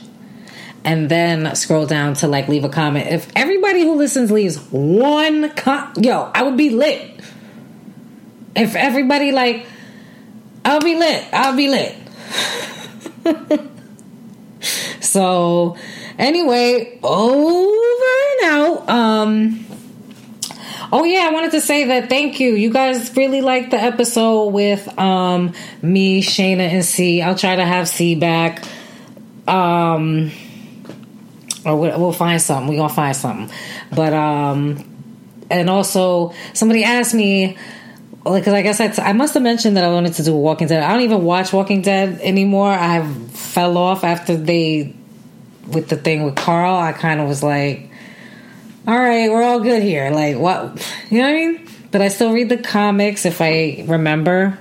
and 0.88 1.10
then 1.10 1.54
scroll 1.54 1.86
down 1.86 2.14
to 2.14 2.30
like 2.30 2.48
leave 2.48 2.64
a 2.64 2.70
comment. 2.70 3.12
If 3.12 3.30
everybody 3.36 3.82
who 3.82 3.96
listens 3.96 4.32
leaves 4.32 4.58
one 4.72 5.50
com- 5.50 5.92
yo, 5.98 6.32
I 6.34 6.44
would 6.44 6.56
be 6.56 6.70
lit. 6.70 7.12
If 8.56 8.74
everybody 8.74 9.34
like 9.34 9.68
I'll 10.64 10.80
be 10.80 10.96
lit. 10.96 11.26
I'll 11.34 11.58
be 11.58 11.68
lit. 11.68 11.94
so 15.02 15.76
anyway, 16.18 17.00
over 17.04 18.14
and 18.32 18.50
out. 18.50 18.90
Um 18.90 19.66
Oh 20.90 21.04
yeah, 21.04 21.28
I 21.30 21.34
wanted 21.34 21.52
to 21.52 21.60
say 21.60 21.84
that 21.84 22.08
thank 22.08 22.40
you. 22.40 22.54
You 22.54 22.72
guys 22.72 23.14
really 23.18 23.42
liked 23.42 23.72
the 23.72 23.78
episode 23.78 24.54
with 24.54 24.88
um 24.98 25.54
me, 25.82 26.22
Shayna, 26.22 26.62
and 26.62 26.86
C. 26.86 27.22
I'll 27.22 27.36
try 27.36 27.58
to 27.58 27.66
have 27.66 27.90
C 27.90 28.16
back. 28.16 28.64
Um 29.50 30.32
or 31.68 31.76
we'll 31.78 32.12
find 32.14 32.42
something. 32.42 32.70
We're 32.70 32.82
gonna 32.82 32.94
find 32.94 33.16
something. 33.16 33.56
But 33.94 34.14
um, 34.14 34.84
and 35.50 35.70
also 35.70 36.34
somebody 36.54 36.84
asked 36.84 37.14
me 37.14 37.58
because 38.24 38.54
I 38.54 38.62
guess 38.62 38.80
I, 38.80 38.88
t- 38.90 39.02
I 39.02 39.14
must 39.14 39.34
have 39.36 39.44
mentioned 39.44 39.78
that 39.78 39.84
I 39.84 39.90
wanted 39.90 40.14
to 40.14 40.24
do 40.24 40.36
Walking 40.36 40.68
Dead. 40.68 40.84
I 40.84 40.92
don't 40.94 41.02
even 41.02 41.24
watch 41.24 41.54
Walking 41.54 41.82
Dead 41.82 42.20
anymore. 42.22 42.72
I 42.72 43.06
fell 43.30 43.78
off 43.78 44.04
after 44.04 44.36
they 44.36 44.96
with 45.68 45.90
the 45.90 45.98
thing 45.98 46.24
with 46.24 46.36
Carl. 46.36 46.76
I 46.76 46.94
kind 46.94 47.20
of 47.20 47.28
was 47.28 47.44
like, 47.44 47.90
all 48.88 48.98
right, 48.98 49.30
we're 49.30 49.44
all 49.44 49.60
good 49.60 49.84
here. 49.84 50.12
Like 50.12 50.38
what, 50.38 50.86
you 51.10 51.20
know 51.20 51.26
what 51.26 51.36
I 51.36 51.46
mean? 51.46 51.68
But 51.92 52.02
I 52.02 52.10
still 52.10 52.34
read 52.34 52.50
the 52.50 52.58
comics 52.58 53.26
if 53.26 53.42
I 53.42 53.86
remember, 53.88 54.58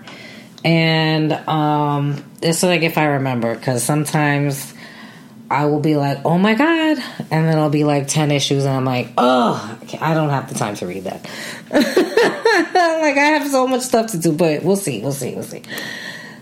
and 0.65 1.33
um, 1.33 2.25
it's 2.41 2.63
like 2.63 2.83
if 2.83 2.99
I 2.99 3.07
remember 3.07 3.55
because 3.55 3.83
sometimes 3.83 4.75
I 5.49 5.67
will 5.67 5.81
be 5.81 5.97
like, 5.97 6.25
oh 6.25 6.39
my 6.39 6.55
God. 6.55 6.99
And 7.31 7.47
then 7.47 7.59
I'll 7.59 7.71
be 7.71 7.85
like 7.85 8.09
10 8.09 8.31
issues, 8.31 8.65
and 8.65 8.75
I'm 8.75 8.85
like, 8.85 9.09
oh, 9.17 9.79
I 10.01 10.15
don't 10.15 10.31
have 10.31 10.49
the 10.49 10.57
time 10.57 10.75
to 10.77 10.87
read 10.87 11.05
that. 11.05 11.23
like, 11.71 13.17
I 13.17 13.39
have 13.39 13.49
so 13.49 13.67
much 13.67 13.83
stuff 13.83 14.11
to 14.13 14.19
do, 14.19 14.33
but 14.33 14.63
we'll 14.63 14.77
see, 14.77 15.01
we'll 15.03 15.13
see, 15.13 15.35
we'll 15.35 15.45
see. 15.45 15.63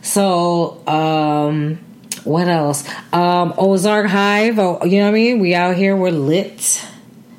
So, 0.03 0.87
um, 0.87 1.79
what 2.25 2.49
else? 2.49 2.89
Um, 3.13 3.55
Ozark 3.59 4.07
Hive, 4.07 4.59
oh, 4.59 4.85
you 4.85 4.99
know 4.99 5.05
what 5.05 5.11
I 5.11 5.13
mean? 5.13 5.41
We 5.41 5.55
out 5.55 5.77
here, 5.77 5.97
we're 5.97 6.11
lit, 6.11 6.85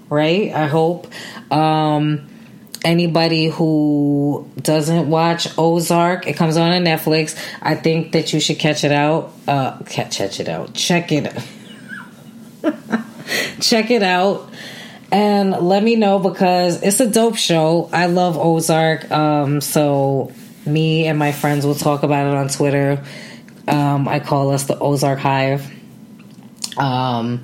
right? 0.10 0.52
I 0.54 0.68
hope. 0.68 1.08
Um, 1.52 2.28
anybody 2.84 3.48
who 3.48 4.48
doesn't 4.62 5.10
watch 5.10 5.48
Ozark, 5.58 6.28
it 6.28 6.38
comes 6.38 6.58
on 6.58 6.72
on 6.72 6.84
Netflix. 6.84 7.38
I 7.62 7.76
think 7.76 8.12
that 8.12 8.32
you 8.32 8.40
should 8.40 8.60
catch 8.60 8.84
it 8.84 8.92
out. 8.92 9.34
Uh, 9.48 9.78
catch, 9.84 10.18
catch 10.18 10.40
it 10.40 10.48
out. 10.48 10.74
Check 10.74 11.12
it. 11.12 11.34
Check 13.60 13.92
it 13.92 14.04
out 14.04 14.50
and 15.12 15.52
let 15.52 15.84
me 15.84 15.96
know 15.96 16.20
because 16.20 16.82
it's 16.82 17.00
a 17.00 17.10
dope 17.10 17.38
show. 17.38 17.90
I 17.94 18.08
love 18.08 18.38
Ozark. 18.38 19.10
Um, 19.12 19.62
so 19.62 20.32
me 20.66 21.08
and 21.08 21.18
my 21.18 21.32
friends 21.32 21.66
will 21.66 21.76
talk 21.76 22.04
about 22.04 22.28
it 22.28 22.34
on 22.34 22.50
Twitter. 22.50 23.04
Um, 23.68 24.08
I 24.08 24.20
call 24.20 24.52
us 24.52 24.66
the 24.66 24.78
Ozark 24.78 25.20
Hive. 25.20 25.72
Um, 26.78 27.42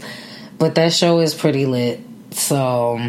but 0.57 0.75
that 0.75 0.93
show 0.93 1.19
is 1.19 1.33
pretty 1.33 1.65
lit. 1.65 2.01
So, 2.31 2.99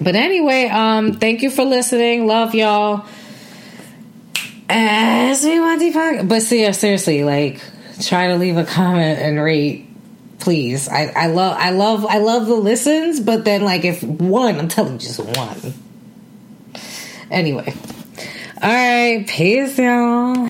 but 0.00 0.14
anyway, 0.14 0.66
um, 0.66 1.14
thank 1.14 1.42
you 1.42 1.50
for 1.50 1.64
listening. 1.64 2.26
Love 2.26 2.54
y'all. 2.54 3.06
As 4.68 5.42
we 5.42 5.58
want 5.58 5.80
to, 5.80 6.22
but 6.24 6.42
see, 6.42 6.72
seriously, 6.72 7.24
like, 7.24 7.60
try 8.00 8.28
to 8.28 8.36
leave 8.36 8.56
a 8.56 8.64
comment 8.64 9.18
and 9.18 9.42
rate 9.42 9.89
please. 10.40 10.88
I, 10.88 11.12
I 11.16 11.26
love 11.26 11.56
I 11.58 11.70
love 11.70 12.06
I 12.06 12.18
love 12.18 12.46
the 12.46 12.54
listens, 12.54 13.20
but 13.20 13.44
then 13.44 13.62
like 13.62 13.84
if 13.84 14.02
one, 14.02 14.58
I'm 14.58 14.68
telling 14.68 14.94
you 14.94 14.98
just 14.98 15.20
one. 15.20 15.74
Anyway. 17.30 17.74
All 18.62 18.68
right, 18.68 19.26
peace 19.26 19.78
y'all. 19.78 20.49